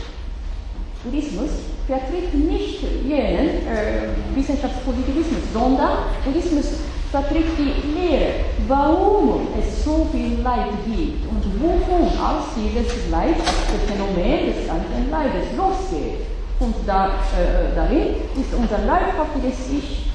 [1.02, 1.50] Buddhismus
[1.86, 6.66] vertritt nicht jenen äh, Wissenschaftspositivismus, sondern Buddhismus
[7.10, 8.32] vertritt die Lehre,
[8.66, 15.10] warum es so viel Leid gibt und wovon aus dieses Leid, das Phänomen des ganzen
[15.10, 16.26] Leides losgeht.
[16.60, 20.13] Und da, äh, darin ist unser leibhaftiges Ich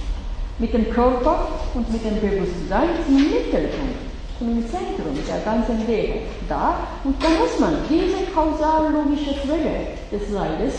[0.60, 3.98] mit dem Körper und mit dem Bewusstsein zum Mittelpunkt,
[4.38, 6.88] zum Zentrum der ganzen Lehre da.
[7.04, 10.76] Und da muss man diese kausal-logische Quelle des Leides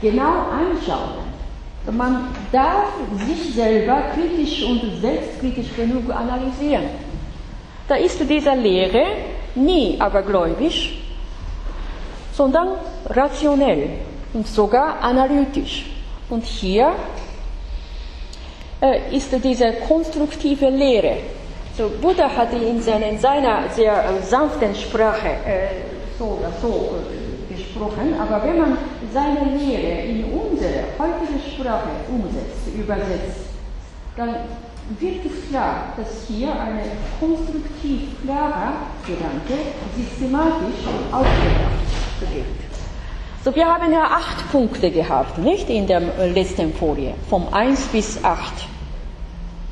[0.00, 1.34] genau anschauen.
[1.90, 2.88] Man darf
[3.26, 6.84] sich selber kritisch und selbstkritisch genug analysieren.
[7.86, 9.04] Da ist diese Lehre
[9.54, 10.98] nie abergläubisch,
[12.32, 12.68] sondern
[13.06, 13.90] rationell
[14.32, 15.84] und sogar analytisch.
[16.30, 16.94] Und hier
[18.80, 21.16] äh, ist diese konstruktive Lehre.
[21.76, 25.68] So, Buddha hatte in, seiner, in seiner sehr äh, sanften Sprache äh,
[26.18, 28.78] so so äh, gesprochen, aber wenn man
[29.12, 33.46] seine Lehre in unsere heutige Sprache umsetzt, übersetzt,
[34.16, 34.36] dann
[35.00, 36.80] wird es klar, dass hier ein
[37.18, 38.74] konstruktiv klarer
[39.06, 39.64] Gedanke
[39.96, 42.73] systematisch aufgebracht wird.
[43.44, 46.00] So, wir haben ja acht Punkte gehabt, nicht in der
[46.32, 48.40] letzten Folie, vom 1 bis 8.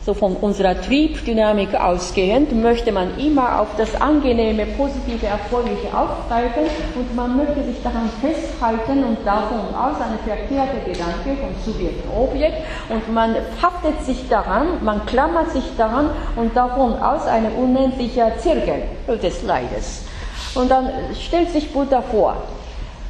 [0.04, 6.64] So von unserer Triebdynamik ausgehend möchte man immer auf das angenehme, positive, erfreuliche aufgreifen
[6.96, 12.58] und man möchte sich daran festhalten und davon aus eine verkehrte Gedanke von Subjekt Objekt
[12.90, 18.82] und man haftet sich daran, man klammert sich daran und davon aus ein unendlicher Zirkel
[19.22, 20.04] des Leides.
[20.54, 22.36] Und dann stellt sich Buddha vor,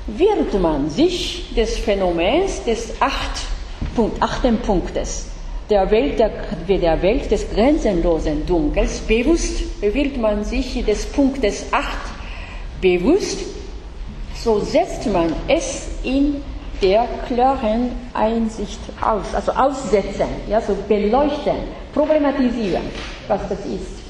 [0.07, 3.43] wird man sich des Phänomens des acht
[3.95, 5.27] Punkt, achten Punktes
[5.73, 6.31] der Welt, der,
[6.69, 11.87] der Welt des grenzenlosen Dunkels bewusst wird man sich des Punktes 8
[12.81, 13.39] bewusst,
[14.35, 16.43] so setzt man es in
[16.83, 21.57] der klaren Einsicht aus, also aussetzen, ja, so beleuchten,
[21.95, 22.83] problematisieren,
[23.29, 24.03] was das ist.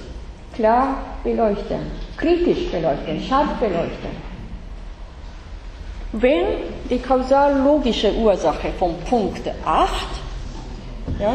[0.54, 1.80] Klar beleuchten,
[2.16, 4.31] kritisch beleuchten, scharf beleuchten.
[6.12, 6.44] Wenn
[6.90, 9.90] die kausal-logische Ursache vom Punkt 8
[11.18, 11.34] ja,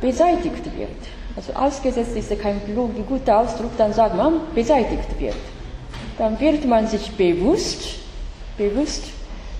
[0.00, 0.90] beseitigt wird.
[1.36, 2.60] Also ausgesetzt ist kein
[3.08, 5.36] guter Ausdruck, dann sagt man, beseitigt wird.
[6.18, 7.96] Dann wird man sich bewusst,
[8.56, 9.04] bewusst,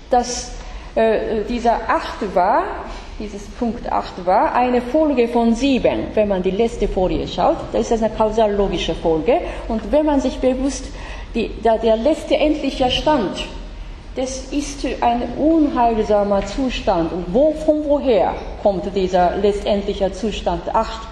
[0.09, 0.51] dass
[0.95, 2.63] äh, dieser Acht war,
[3.19, 6.07] dieses Punkt 8 war, eine Folge von sieben.
[6.13, 9.41] Wenn man die letzte Folie schaut, da ist das eine kausal-logische Folge.
[9.67, 10.85] Und wenn man sich bewusst,
[11.35, 13.37] die, der, der letzte endliche Stand
[14.15, 17.13] das ist ein unheilsamer Zustand.
[17.13, 21.07] Und wo, von woher kommt dieser letztendliche Zustand 8?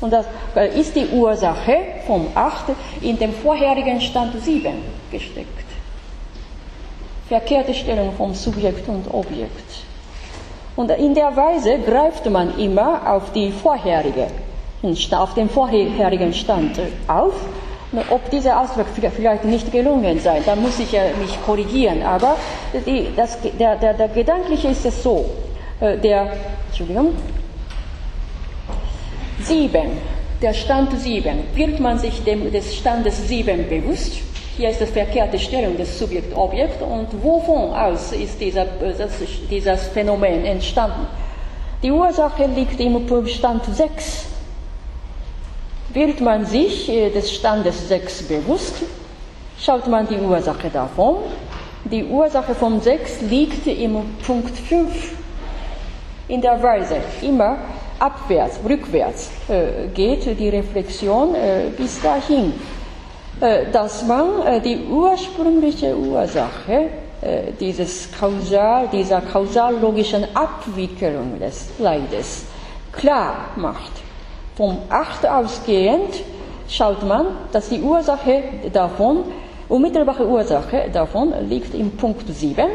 [0.00, 0.26] Und das
[0.74, 2.64] ist die Ursache vom 8
[3.00, 4.74] in dem vorherigen Stand 7
[5.10, 5.48] gesteckt.
[7.28, 9.84] Verkehrte Stellung vom Subjekt und Objekt.
[10.76, 14.26] Und in der Weise greift man immer auf die vorherige,
[15.12, 17.34] auf den vorherigen Stand auf
[18.10, 22.02] ob dieser Ausdruck vielleicht nicht gelungen sei, da muss ich ja mich korrigieren.
[22.02, 22.36] Aber
[22.86, 25.26] die, das, der, der, der gedankliche ist es so,
[25.80, 26.32] äh, der,
[26.68, 27.14] Entschuldigung,
[29.40, 29.98] sieben,
[30.40, 34.14] der Stand sieben, wird man sich dem, des Standes sieben bewusst?
[34.56, 39.12] Hier ist das verkehrte Stellung des Subjekt-Objekt und wovon aus ist dieser, das,
[39.50, 41.06] dieses Phänomen entstanden?
[41.82, 44.31] Die Ursache liegt im Stand 6
[45.94, 48.74] wird man sich äh, des Standes 6 bewusst,
[49.58, 51.16] schaut man die Ursache davon.
[51.84, 55.14] Die Ursache von 6 liegt im Punkt 5.
[56.28, 57.58] In der Weise immer
[57.98, 62.52] abwärts, rückwärts äh, geht die Reflexion äh, bis dahin,
[63.72, 66.90] dass man die ursprüngliche Ursache
[67.58, 72.44] dieses Kausal, dieser kausal-logischen Abwicklung des Leides
[72.92, 73.90] klar macht
[74.56, 76.22] vom 8 ausgehend
[76.68, 78.42] schaut man, dass die Ursache
[78.72, 79.24] davon,
[79.68, 82.66] unmittelbare Ursache davon liegt im Punkt 7.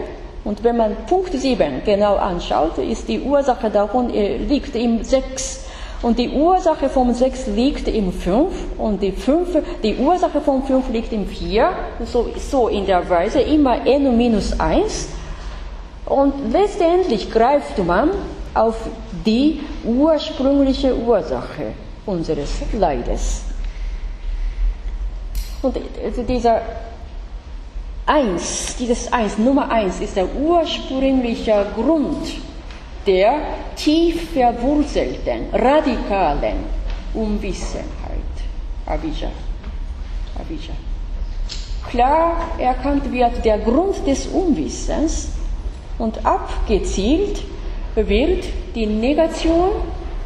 [0.44, 5.66] Und wenn man Punkt 7 genau anschaut, ist die Ursache davon äh, liegt im 6.
[6.02, 10.90] Und die Ursache vom 6 liegt im 5 und die, 5, die Ursache vom 5
[10.90, 11.70] liegt im 4.
[12.06, 15.10] So, so in der Weise immer n minus 1.
[16.06, 18.12] Und letztendlich greift man
[18.58, 18.76] auf
[19.26, 21.74] die ursprüngliche Ursache
[22.06, 23.44] unseres Leides.
[25.62, 26.62] Und also dieser
[28.06, 32.26] Eins, dieses Eins, Nummer Eins ist der ursprüngliche Grund
[33.06, 33.40] der
[33.76, 36.58] tief verwurzelten, radikalen
[37.14, 37.86] Unwissenheit.
[38.86, 39.30] Abija.
[40.40, 40.74] Abija.
[41.90, 45.30] Klar erkannt wird der Grund des Unwissens
[45.98, 47.44] und abgezielt
[48.06, 48.46] wird
[48.76, 49.70] die Negation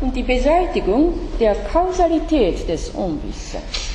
[0.01, 3.91] und die Beseitigung der Kausalität des Unwissens.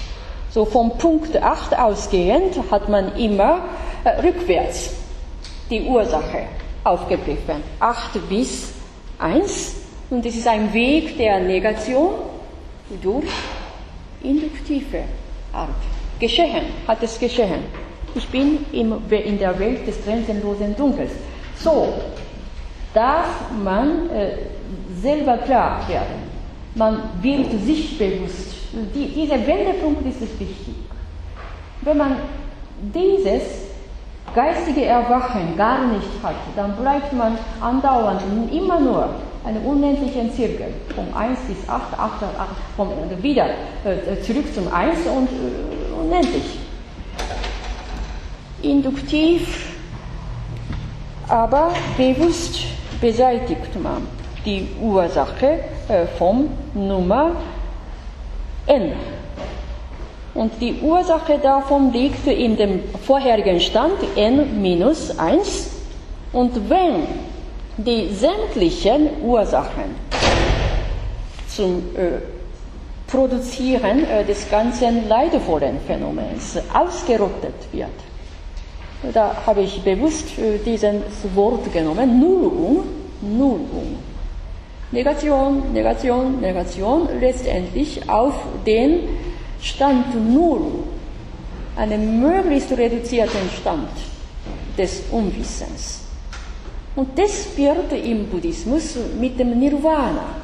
[0.50, 3.64] So vom Punkt 8 ausgehend hat man immer
[4.04, 4.94] äh, rückwärts
[5.68, 6.44] die Ursache
[6.84, 7.62] aufgegriffen.
[7.80, 8.72] 8 bis
[9.18, 9.74] 1.
[10.08, 12.14] Und es ist ein Weg der Negation
[13.02, 13.26] durch
[14.22, 15.02] induktive
[15.52, 15.68] Art.
[16.18, 17.64] Geschehen hat es geschehen.
[18.14, 21.10] Ich bin in der Welt des grenzenlosen Dunkels.
[21.58, 21.92] So
[22.96, 23.28] darf
[23.62, 24.38] man äh,
[25.02, 26.26] selber klar werden.
[26.74, 28.54] Man wird sich bewusst.
[28.94, 30.76] Die, dieser Wendepunkt ist wichtig.
[31.82, 32.16] Wenn man
[32.94, 33.42] dieses
[34.34, 39.10] geistige Erwachen gar nicht hat, dann bleibt man andauernd immer nur
[39.44, 42.88] einen unendlichen Zirkel, von 1 bis 8, 8, 8 vom,
[43.22, 43.46] wieder
[43.84, 46.58] äh, zurück zum 1 und äh, unendlich.
[48.62, 49.72] Induktiv,
[51.28, 54.06] aber bewusst beseitigt man
[54.44, 57.32] die Ursache äh, vom Nummer
[58.66, 58.92] n.
[60.34, 65.70] Und die Ursache davon liegt in dem vorherigen Stand n minus 1.
[66.32, 67.06] Und wenn
[67.78, 69.94] die sämtlichen Ursachen
[71.48, 72.20] zum äh,
[73.06, 77.88] Produzieren äh, des ganzen leidvollen Phänomens ausgerottet wird,
[79.12, 80.94] da habe ich bewusst äh, dieses
[81.34, 82.84] Wort genommen, Nullung,
[83.20, 83.96] Nullung.
[84.92, 88.34] Negation, Negation, Negation, letztendlich auf
[88.64, 89.00] den
[89.60, 90.84] Stand Null,
[91.76, 93.88] einen möglichst reduzierten Stand
[94.78, 96.02] des Unwissens.
[96.94, 100.36] Und das wird im Buddhismus mit dem Nirvana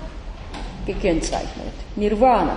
[0.87, 1.73] gekennzeichnet.
[1.97, 2.57] Nirvana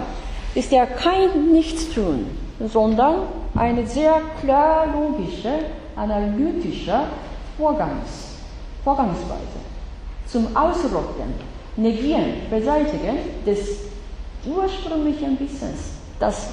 [0.56, 2.26] ist ja kein Nichtstun,
[2.60, 5.60] sondern eine sehr klar logische,
[5.96, 7.00] analytische
[7.58, 8.36] Vorgangs,
[8.84, 9.60] Vorgangsweise
[10.28, 11.34] zum Ausrotten,
[11.78, 13.80] Negieren, Beseitigen des
[14.46, 16.50] ursprünglichen Wissens, das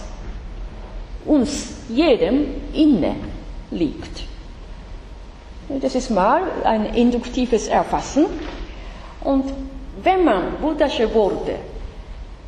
[1.24, 3.14] uns jedem inne
[3.70, 4.24] liegt.
[5.80, 8.26] Das ist mal ein induktives Erfassen.
[9.22, 9.44] Und
[10.02, 11.54] wenn man buddhische Worte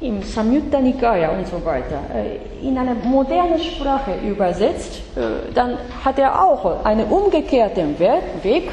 [0.01, 6.19] im Samyutta Nikaya und so weiter äh, in eine moderne Sprache übersetzt, äh, dann hat
[6.19, 8.71] er auch einen umgekehrten Weg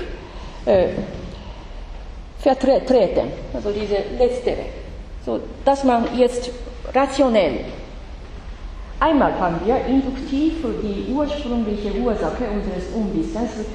[0.65, 0.87] äh,
[2.39, 4.65] vertreten, also diese letztere,
[5.25, 6.49] so dass man jetzt
[6.93, 7.59] rationell
[8.99, 10.53] einmal haben wir induktiv
[10.83, 13.65] die ursprüngliche Ursache unseres Unwissens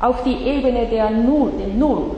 [0.00, 2.16] auf die Ebene der Null, den Null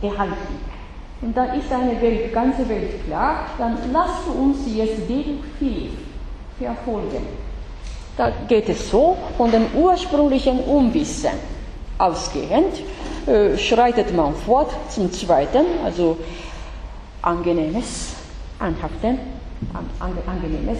[0.00, 0.77] gehalten.
[1.20, 5.90] Und da ist eine Welt, ganze Welt klar, dann lasst uns jetzt deduktiv
[6.58, 7.26] verfolgen.
[8.16, 11.30] Da geht es so, von dem ursprünglichen Unwissen
[11.98, 12.82] ausgehend,
[13.26, 16.16] äh, schreitet man fort zum zweiten, also
[17.22, 18.14] angenehmes,
[18.58, 19.18] anhaften,
[19.74, 20.78] an, angenehmes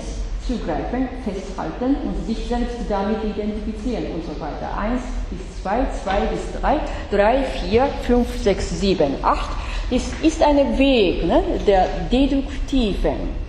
[0.49, 4.77] zugreifen, festhalten und sich selbst damit identifizieren und so weiter.
[4.77, 6.81] Eins bis zwei, zwei bis drei,
[7.11, 9.51] drei, vier, fünf, sechs, sieben, acht.
[9.91, 13.49] Es ist ein Weg ne, der deduktiven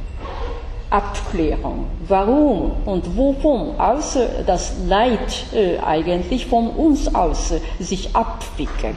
[0.89, 1.87] Abklärung.
[2.07, 8.95] Warum und wovon aus das Leid äh, eigentlich von uns aus sich abwickelt.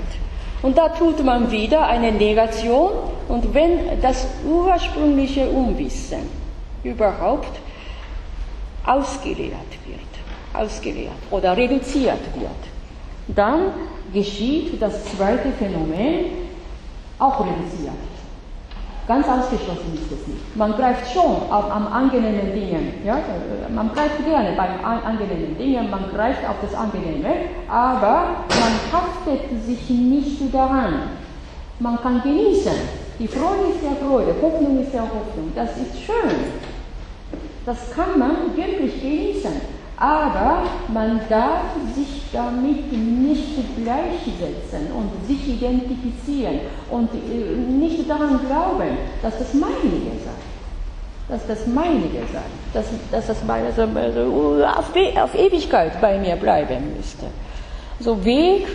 [0.62, 2.92] Und da tut man wieder eine Negation
[3.28, 6.30] und wenn das ursprüngliche Unwissen
[6.84, 7.61] überhaupt
[8.86, 12.50] ausgelehrt wird, ausgelehrt oder reduziert wird,
[13.28, 13.72] dann
[14.12, 16.26] geschieht das zweite Phänomen
[17.18, 17.92] auch reduziert.
[19.08, 20.56] Ganz ausgeschlossen ist es nicht.
[20.56, 22.94] Man greift schon auf, am angenehmen Dingen.
[23.04, 23.18] Ja?
[23.74, 27.28] Man greift gerne bei angenehmen Dingen, man greift auf das Angenehme,
[27.68, 30.94] aber man haftet sich nicht daran.
[31.80, 32.72] Man kann genießen.
[33.18, 35.52] Die Freude ist ja Freude, Hoffnung ist ja Hoffnung.
[35.56, 36.71] Das ist schön.
[37.64, 39.52] Das kann man wirklich genießen.
[39.96, 46.60] Aber man darf sich damit nicht gleichsetzen und sich identifizieren
[46.90, 51.28] und äh, nicht daran glauben, dass das meinige sei.
[51.28, 52.42] Dass das meinige sei.
[52.72, 57.26] Dass, dass das meine, also, auf, auf Ewigkeit bei mir bleiben müsste.
[58.00, 58.66] So Weg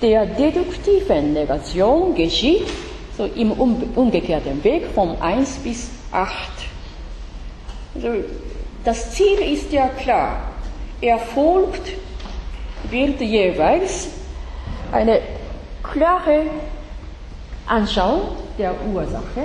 [0.00, 2.68] der deduktiven Negation geschieht
[3.16, 6.32] so im umgekehrten Weg vom 1 bis 8.
[7.94, 8.08] Also
[8.84, 10.40] das Ziel ist ja klar.
[11.00, 11.92] Erfolgt
[12.90, 14.08] wird jeweils
[14.92, 15.20] eine
[15.82, 16.42] klare
[17.66, 19.44] Anschauung der Ursache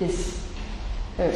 [0.00, 0.34] des,
[1.18, 1.28] äh,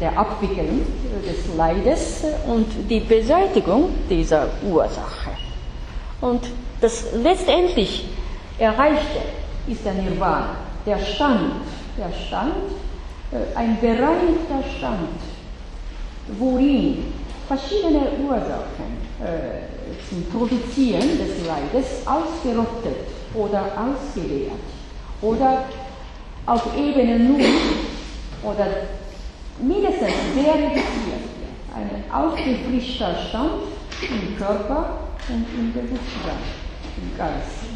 [0.00, 0.82] der Abwicklung
[1.24, 5.30] des Leides und die Beseitigung dieser Ursache.
[6.20, 6.42] Und
[6.80, 8.08] das letztendlich
[8.58, 9.20] Erreichte
[9.66, 11.52] ist der Nirvana, der Stand,
[11.98, 12.54] der Stand,
[13.54, 15.18] ein bereinigter Stand,
[16.38, 17.12] worin
[17.48, 19.66] verschiedene Ursachen äh,
[20.08, 24.52] zum Produzieren des Leides ausgerottet oder ausgeleert
[25.22, 25.64] oder
[26.46, 27.44] auf Ebene Null
[28.42, 28.66] oder
[29.60, 31.26] mindestens sehr reduziert.
[31.74, 33.62] Ein aufgefrischter Stand
[34.02, 34.98] im Körper
[35.28, 36.42] und im Bewusstsein,
[36.96, 37.66] im Geist.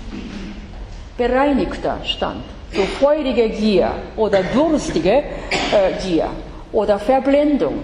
[1.16, 6.28] Bereinigter Stand, so feurige Gier oder durstige äh, Gier
[6.72, 7.74] oder Verblendung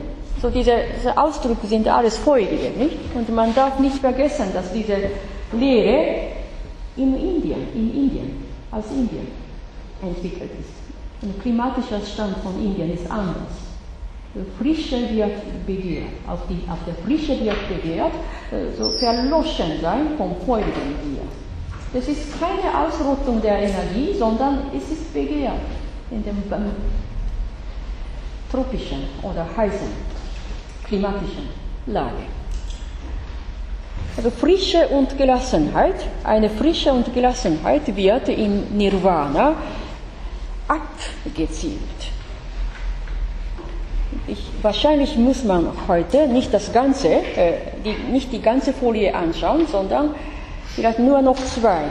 [0.41, 2.99] so diese, diese Ausdrücke sind alles feurige, nicht?
[3.15, 4.97] Und man darf nicht vergessen, dass diese
[5.53, 6.33] Lehre
[6.97, 9.29] in Indien, in Indien, aus Indien
[10.03, 11.23] entwickelt ist.
[11.23, 13.65] Ein klimatischer Stand von Indien ist anders.
[14.59, 18.13] Frische wird begehrt, auf, die, auf der Frische wird begehrt,
[18.53, 21.23] äh, so verloschen sein vom feurigen Gier.
[21.93, 25.55] Das ist keine Ausrottung der Energie, sondern es ist begehrt
[26.11, 26.43] in dem
[28.51, 29.89] tropischen oder heißen
[30.87, 31.49] klimatischen
[31.87, 32.25] Lage.
[34.17, 39.55] Also Frische und Gelassenheit, eine Frische und Gelassenheit wird im Nirvana
[40.69, 41.81] abgezielt.
[44.27, 49.67] Ich, wahrscheinlich muss man heute nicht das ganze, äh, die, nicht die ganze Folie anschauen,
[49.71, 50.15] sondern
[50.75, 51.85] vielleicht nur noch zwei.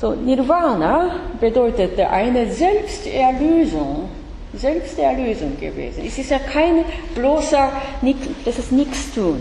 [0.00, 4.08] So, Nirvana bedeutet eine Selbsterlösung
[4.54, 6.04] Selbsterlösung gewesen.
[6.06, 6.84] Es ist ja kein
[7.14, 7.70] bloßer,
[8.44, 9.40] das ist nichts tun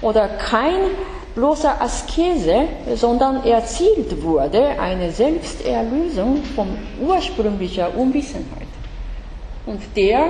[0.00, 0.90] oder kein
[1.34, 6.68] bloßer Askese, sondern erzielt wurde eine Selbsterlösung von
[7.04, 8.68] ursprünglicher Unwissenheit
[9.66, 10.26] und der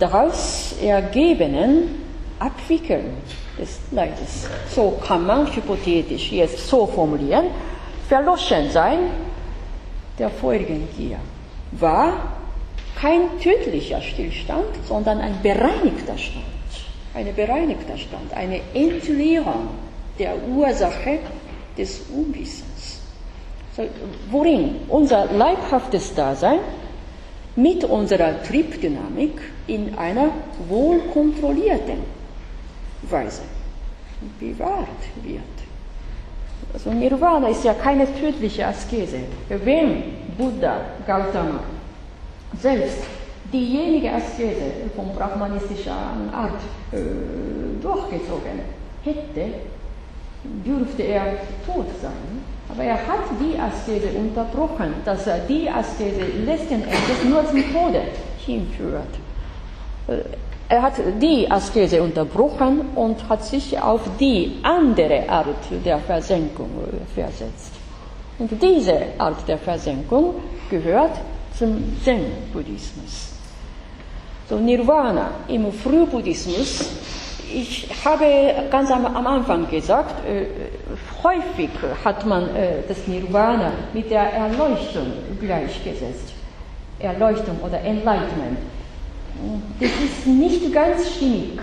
[0.00, 2.03] daraus ergebenen
[2.38, 3.16] Abwickeln
[3.58, 4.48] des Leides.
[4.74, 7.46] So kann man hypothetisch jetzt so formulieren,
[8.08, 8.98] verloschen sein
[10.18, 11.18] der vorigen Gier
[11.72, 12.34] war
[12.96, 16.44] kein tödlicher Stillstand, sondern ein bereinigter Stand.
[17.12, 19.68] Ein bereinigter Stand, eine Entleerung
[20.18, 21.18] der Ursache
[21.76, 23.00] des Unwissens.
[23.76, 23.82] So,
[24.30, 26.60] worin unser leibhaftes Dasein
[27.56, 30.28] mit unserer Triebdynamik in einer
[30.68, 32.13] wohlkontrollierten
[33.10, 33.42] Weise
[34.40, 34.88] bewahrt
[35.22, 35.42] wird.
[36.72, 39.18] Also Nirvana ist ja keine tödliche Askese.
[39.48, 40.02] Wenn
[40.36, 41.60] Buddha Gautama
[42.60, 42.98] selbst
[43.52, 45.92] diejenige Askese von brahmanistischer
[46.32, 46.60] Art
[46.92, 46.98] äh,
[47.82, 48.60] durchgezogen
[49.04, 49.54] hätte,
[50.64, 51.26] dürfte er
[51.66, 52.42] tot sein.
[52.68, 58.02] Aber er hat die Askese unterbrochen, dass er die Askese letzten Endes nur zum Tode
[58.38, 59.14] hinführt.
[60.68, 66.70] Äh, er hat die Askese unterbrochen und hat sich auf die andere Art der Versenkung
[67.14, 67.72] versetzt.
[68.38, 70.34] Und diese Art der Versenkung
[70.70, 71.12] gehört
[71.56, 73.32] zum Zen-Buddhismus.
[74.48, 76.90] So Nirvana im Frühbuddhismus,
[77.52, 80.46] ich habe ganz am, am Anfang gesagt, äh,
[81.22, 81.70] häufig
[82.04, 86.32] hat man äh, das Nirvana mit der Erleuchtung gleichgesetzt.
[86.98, 88.58] Erleuchtung oder Enlightenment.
[89.80, 91.60] Das ist nicht ganz stimmig,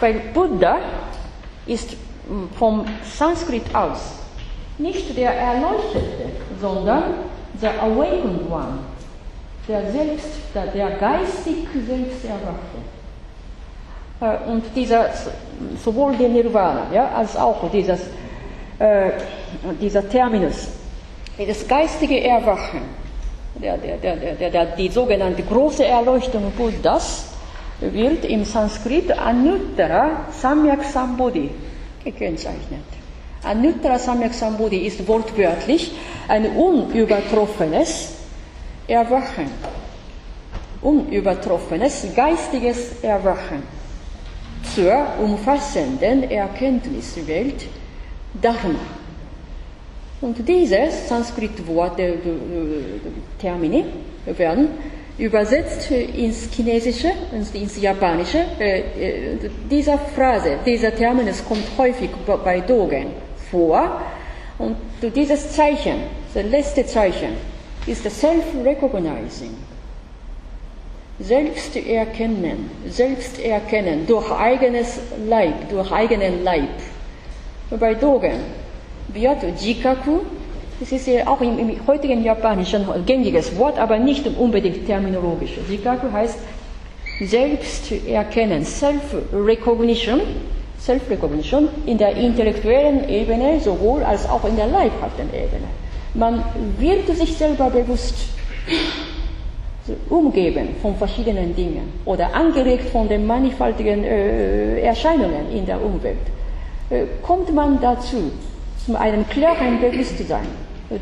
[0.00, 0.78] weil Buddha
[1.66, 1.96] ist
[2.58, 4.20] vom Sanskrit aus
[4.80, 6.30] nicht der Erleuchtete,
[6.60, 7.14] sondern
[7.60, 8.78] the awakened one,
[9.68, 12.80] der selbst, der, der geistig selbst erwachte.
[14.20, 15.10] Äh, und dieser,
[15.82, 18.00] sowohl der Nirvana, ja, als auch dieses,
[18.78, 19.10] äh,
[19.80, 20.68] dieser Terminus,
[21.38, 22.82] das geistige Erwachen,
[23.54, 27.26] der, der, der, der, die sogenannte große Erleuchtung Buddhas,
[27.80, 31.50] wird im Sanskrit Anuttara Samyak Sambodhi
[32.04, 32.84] gekennzeichnet.
[33.42, 35.92] Anuttara Samyak Sambodhi ist wortwörtlich
[36.28, 38.16] ein unübertroffenes
[38.86, 39.50] Erwachen.
[40.82, 43.62] unübertroffenes geistiges Erwachen
[44.74, 47.66] zur umfassenden Erkenntniswelt
[48.40, 48.99] Dharma.
[50.20, 52.14] Und dieses Sanskrit-Wort, äh,
[53.38, 53.84] Termini,
[54.26, 54.68] werden
[55.16, 57.10] übersetzt ins Chinesische,
[57.54, 58.44] ins Japanische.
[58.58, 62.10] Äh, äh, dieser Phrase, dieser Terminus kommt häufig
[62.44, 63.06] bei Dogen
[63.50, 64.02] vor.
[64.58, 64.76] Und
[65.14, 66.00] dieses Zeichen,
[66.34, 67.32] das letzte Zeichen,
[67.86, 69.54] ist self-recognizing.
[71.18, 76.68] Selbsterkennen, Selbsterkennen durch eigenes Leib, durch eigenen Leib.
[77.78, 78.40] Bei Dogen
[79.14, 80.20] wird Jikaku,
[80.78, 85.52] das ist ja auch im, im heutigen Japanischen ein gängiges Wort, aber nicht unbedingt terminologisch.
[85.68, 86.38] Jikaku heißt
[87.20, 90.20] Selbsterkennen, Self-Recognition,
[90.80, 95.68] Self-Recognition in der intellektuellen Ebene sowohl als auch in der leibhaften Ebene.
[96.14, 96.42] Man
[96.78, 98.14] wird sich selber bewusst
[100.08, 106.18] umgeben von verschiedenen Dingen oder angeregt von den mannigfaltigen äh, Erscheinungen in der Umwelt,
[106.90, 108.30] äh, kommt man dazu,
[108.86, 110.46] zu einem klaren Bewusstsein,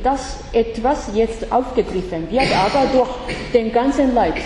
[0.03, 3.09] dass etwas jetzt aufgegriffen wird, aber durch
[3.53, 4.37] den ganzen Leib,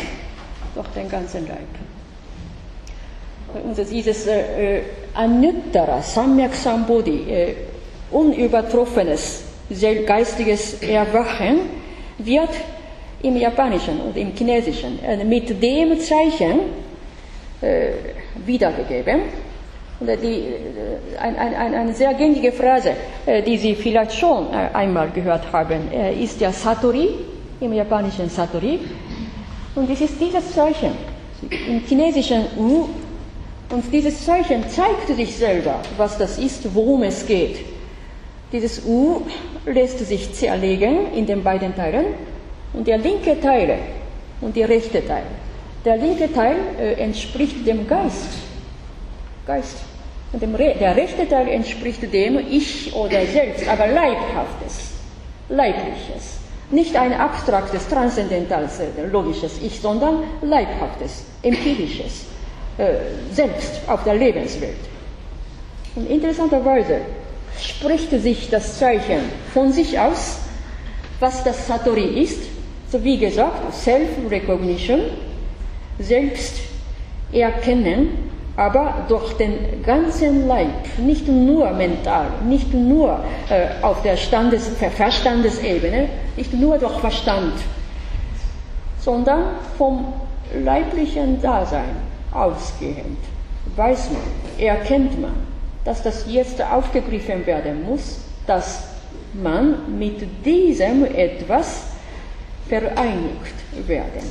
[0.75, 1.59] durch den ganzen Leib.
[3.65, 4.83] Und dieses äh, äh
[5.15, 7.55] Anuttara, Samyak Sambodhi, äh,
[8.11, 9.45] unübertroffenes
[10.07, 11.61] geistiges Erwachen
[12.19, 12.51] wird
[13.23, 16.61] im Japanischen und im Chinesischen äh, mit dem Zeichen
[17.61, 17.93] äh,
[18.45, 19.23] wiedergegeben.
[20.07, 22.93] Die, äh, ein, ein, eine sehr gängige Phrase,
[23.25, 27.11] äh, die Sie vielleicht schon äh, einmal gehört haben, ist ja Satori,
[27.61, 28.81] im Japanischen Satori.
[29.77, 30.91] Und es ist dieses Zeichen,
[31.69, 32.89] im Chinesischen U,
[33.71, 37.61] und dieses Zeichen zeigt sich selber, was das ist, worum es geht.
[38.53, 39.23] Dieses U
[39.65, 42.05] lässt sich zerlegen in den beiden Teilen
[42.75, 43.79] und der linke Teil
[44.43, 45.23] und der rechte Teil.
[45.87, 46.57] Der linke Teil
[46.99, 48.29] entspricht dem Geist.
[49.47, 49.92] Geist.
[50.33, 54.93] Der rechte Teil entspricht dem Ich oder Selbst, aber leibhaftes,
[55.51, 56.39] leibliches.
[56.71, 62.25] Nicht ein abstraktes, transzendentales, äh, logisches Ich, sondern leibhaftes, empirisches,
[62.79, 62.95] äh,
[63.31, 64.79] Selbst auf der Lebenswelt.
[65.97, 67.03] Und interessanterweise
[67.61, 69.21] spricht sich das Zeichen
[69.53, 70.39] von sich aus,
[71.21, 72.41] was das Satori ist,
[72.91, 75.01] so wie gesagt, Self-Recognition,
[75.99, 84.69] Selbsterkennen, aber durch den ganzen Leib, nicht nur mental, nicht nur äh, auf der Standes
[84.69, 87.55] Verstandesebene, nicht nur durch Verstand,
[89.01, 89.43] sondern
[89.79, 90.13] vom
[90.63, 91.97] leiblichen Dasein
[92.33, 93.19] ausgehend,
[93.75, 94.23] weiß man,
[94.59, 95.35] erkennt man,
[95.85, 98.85] dass das jetzt aufgegriffen werden muss, dass
[99.33, 101.85] man mit diesem etwas
[102.69, 103.55] vereinigt
[103.87, 104.31] werden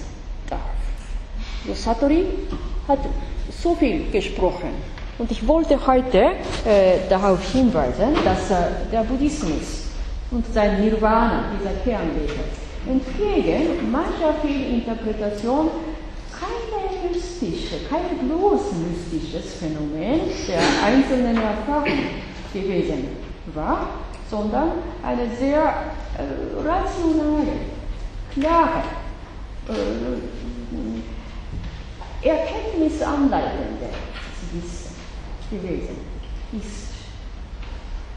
[0.49, 0.59] darf.
[1.65, 2.25] So Satori
[2.87, 2.99] hat
[3.49, 4.69] so viel gesprochen.
[5.17, 6.31] Und ich wollte heute
[6.65, 9.85] äh, darauf hinweisen, dass äh, der Buddhismus
[10.31, 12.39] und sein Nirvana, dieser Kernwege,
[12.87, 15.69] entgegen mancher Fehlinterpretation
[16.31, 21.99] keine mystische, kein bloß mystisches Phänomen der einzelnen Erfahrung
[22.53, 23.09] gewesen
[23.53, 23.89] war,
[24.29, 24.71] sondern
[25.03, 25.61] eine sehr
[26.17, 27.53] äh, rationale,
[28.33, 28.83] klare,
[29.69, 31.20] äh,
[32.23, 33.89] erkenntnisanleitende
[34.53, 34.95] Wissen
[35.49, 35.97] gewesen
[36.53, 36.91] ist.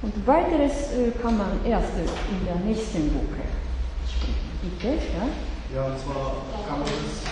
[0.02, 3.44] Und weiteres äh, kann man erst in der nächsten Woche
[4.06, 4.44] sprechen.
[4.62, 5.28] Bitte, ja?
[5.74, 7.24] Ja, und zwar kann man das,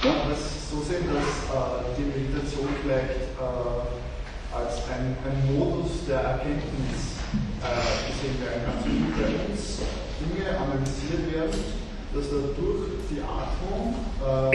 [0.00, 6.06] kann man das so sehen, dass äh, die Meditation vielleicht äh, als ein, ein Modus
[6.06, 7.18] der Erkenntnis
[7.60, 8.78] äh, gesehen werden kann.
[8.78, 9.82] So wie bei uns
[10.22, 11.87] Dinge analysiert werden,
[12.18, 14.50] dass dadurch die Atmung äh,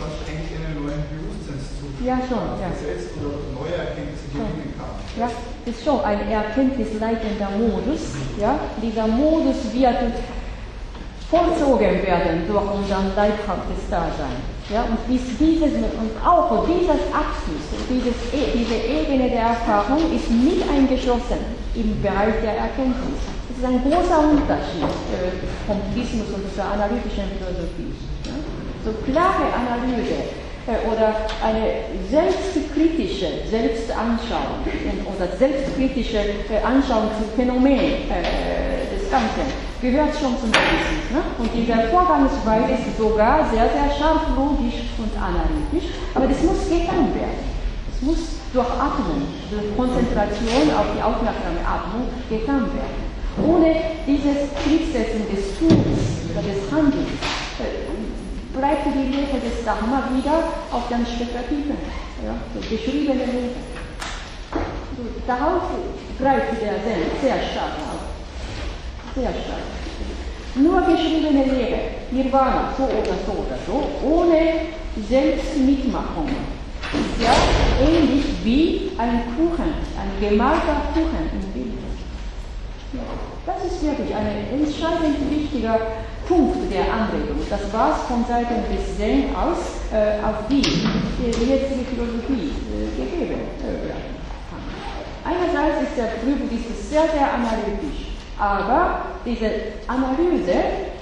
[0.00, 2.72] fast eigentlich einen neuen Bewusstseinszug ja, schon, ja.
[2.72, 4.96] gesetzt oder neue Erkenntnisse gewinnen kann.
[5.20, 5.28] Ja,
[5.68, 8.16] ist schon ein erkenntnisleitender Modus.
[8.40, 8.58] Ja?
[8.80, 10.16] Dieser Modus wird
[11.28, 14.40] vollzogen werden durch unser leibhaftes Dasein.
[14.72, 20.64] Ja, und dieses, und auch dieses Abschluss, dieses, e, diese Ebene der Erfahrung ist mit
[20.68, 21.40] eingeschlossen
[21.74, 23.31] im Bereich der Erkenntnis.
[23.62, 25.38] Das ist ein großer Unterschied äh,
[25.70, 27.94] vom Buddhismus und zur analytischen Philosophie.
[28.82, 30.34] So klare Analyse
[30.66, 39.46] äh, oder eine selbstkritische Selbstanschauung oder selbstkritische äh, Anschauung zum Phänomen des Ganzen
[39.78, 41.06] gehört schon zum Buddhismus.
[41.14, 41.22] Ne?
[41.38, 45.86] Und diese Vorgangsweise ist sogar sehr, sehr scharf logisch und analytisch,
[46.18, 47.46] aber das muss getan werden.
[47.94, 49.22] Es muss durch Atmung,
[49.54, 53.11] durch Konzentration auf die aufmerksame Atmung getan werden.
[53.40, 53.74] Ohne
[54.06, 57.16] dieses Kriegssetzen des Tuns oder des Handelns
[57.60, 57.88] äh,
[58.52, 61.76] bleibt die Lehre des Dharma wieder auf den Spekulativen,
[62.24, 63.56] ja, so geschriebene Lehre.
[64.52, 65.62] So, darauf
[66.20, 68.04] greift der Zen sehr stark auf.
[69.14, 69.64] Sehr stark.
[70.54, 71.80] Nur geschriebene Lehre,
[72.10, 74.68] Nirvana, so oder so oder so, ohne
[75.08, 76.28] Selbstmitmachung.
[76.92, 77.32] Ist ja
[77.80, 81.30] ähnlich wie ein Kuchen, ein gemalter Kuchen
[83.46, 85.80] das ist wirklich ein entscheidend wichtiger
[86.28, 87.40] Punkt der Anregung.
[87.48, 92.92] Das war es von Seiten des Zen aus äh, auf die, die jetzige Philosophie äh,
[92.96, 94.12] gegeben äh, werden
[94.48, 94.62] kann.
[95.24, 99.48] Einerseits ist der Frühbuddhismus sehr, sehr analytisch, aber diese
[99.88, 100.92] Analyse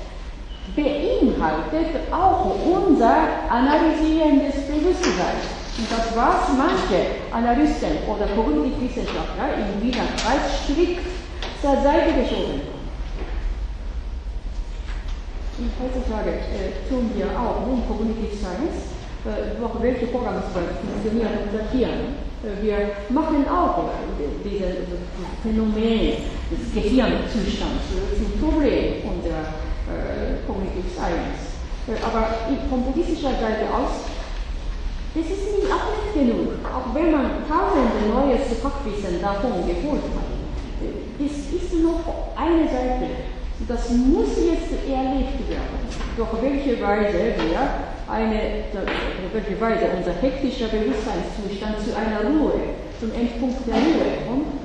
[0.76, 5.42] beinhaltet auch unser analysierendes Bewusstsein.
[5.78, 11.19] Und das, was manche Analysten oder Kognitivwissenschaftler in Wiener Kreis strikt
[11.60, 12.60] zur Seite geschoben.
[15.60, 18.96] Und heutzutage äh, tun wir auch in Cognitive Science,
[19.28, 22.16] äh, durch welche Programme funktionieren unser Hirn.
[22.40, 22.78] Äh, wir
[23.10, 24.88] machen auch äh, dieses
[25.42, 29.52] Phänomen des Gehirnzustands zum Problem unserer
[29.84, 31.60] äh, Cognitive Science.
[31.84, 34.08] Äh, aber von buddhistischer Seite aus
[35.12, 40.39] das ist nicht nicht genug, auch wenn man tausende neues Fachwissen davon geholt hat.
[41.20, 42.00] Das ist noch
[42.34, 43.12] eine Seite.
[43.68, 45.84] Das muss jetzt erlebt werden.
[46.16, 47.60] Durch welche Weise wir
[48.08, 48.64] eine,
[49.30, 54.64] welche Weise unser hektischer Bewusstseinszustand zu einer Ruhe, zum Endpunkt der Ruhe kommt.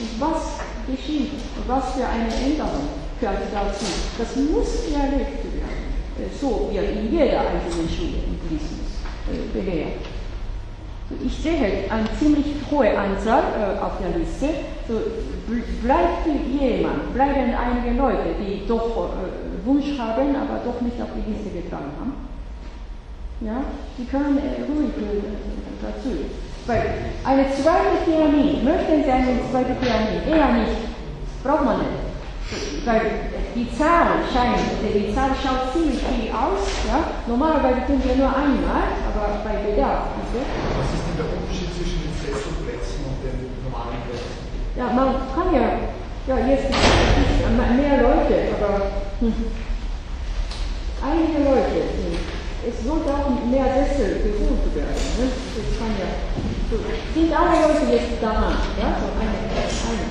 [0.00, 1.32] Und was geschieht,
[1.66, 2.88] was für eine Änderung
[3.20, 3.84] gehört dazu.
[4.16, 6.30] Das muss erlebt werden.
[6.40, 10.19] So wird in jeder einzelnen Schule Buddhismus äh, belehrt.
[11.24, 14.48] Ich sehe eine ziemlich hohe Anzahl äh, auf der Liste.
[14.86, 14.94] So,
[15.82, 21.30] bleibt jemand, bleiben einige Leute, die doch äh, Wunsch haben, aber doch nicht auf die
[21.30, 22.12] Liste getragen haben.
[23.40, 23.64] Ja,
[23.98, 25.22] die können äh, ruhig äh,
[25.82, 26.10] dazu.
[26.66, 26.82] Weil
[27.24, 30.28] eine zweite Pyramide, möchten Sie eine zweite Pyramide?
[30.28, 30.76] Eher nicht.
[31.42, 32.84] Braucht man nicht.
[32.84, 33.00] Weil
[33.54, 36.49] die Zahl scheint, die Zahl schaut ziemlich viel aus.
[37.30, 40.18] Normalerweise tun wir nur einmal, aber bei Bedarf.
[40.18, 40.42] Bitte.
[40.42, 44.34] Was ist denn der Unterschied zwischen den Sesselplätzen und den normalen Plätzen?
[44.74, 45.78] Ja, man kann ja,
[46.26, 49.46] ja jetzt mehr Leute, aber hm,
[51.06, 51.78] einige Leute.
[52.02, 52.18] Hm.
[52.66, 54.98] Es sollte auch mehr Sessel gesucht werden.
[55.14, 55.30] Ne?
[55.30, 56.10] Das kann ja,
[56.66, 58.58] so, sind alle Leute jetzt daran?
[58.74, 60.06] Ja, so eine, eine.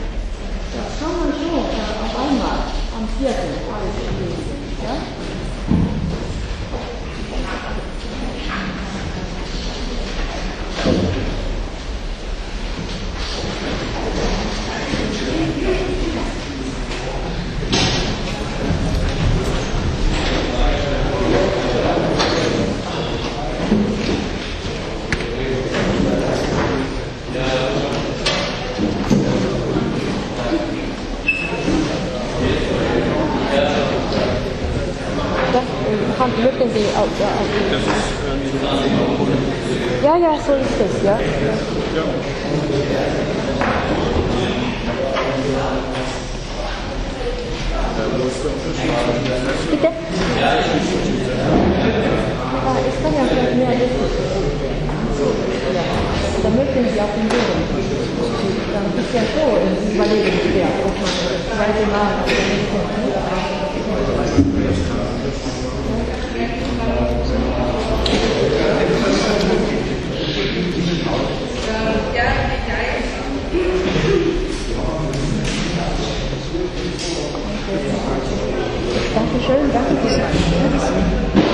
[0.71, 2.59] Das kann man schon äh, auf einmal
[2.95, 4.71] am vierten alles lesen.
[4.87, 4.95] Ja?
[36.19, 39.28] Hand, möchten Sie auch, ja, auch
[40.09, 41.17] ja, ja, so ist es, ja.
[49.69, 49.87] Bitte?
[49.87, 50.51] Ja,
[52.87, 54.07] ich kann ja vielleicht mehr wissen.
[55.75, 55.83] Ja.
[56.41, 57.63] Da möchten Sie auch den Boden.
[58.73, 59.45] Dann ist ja so
[59.93, 62.89] überlegenswert, ob man das zweite Mal auf der nächsten
[79.13, 81.49] Dankeschön, danke fürs Dankeschön.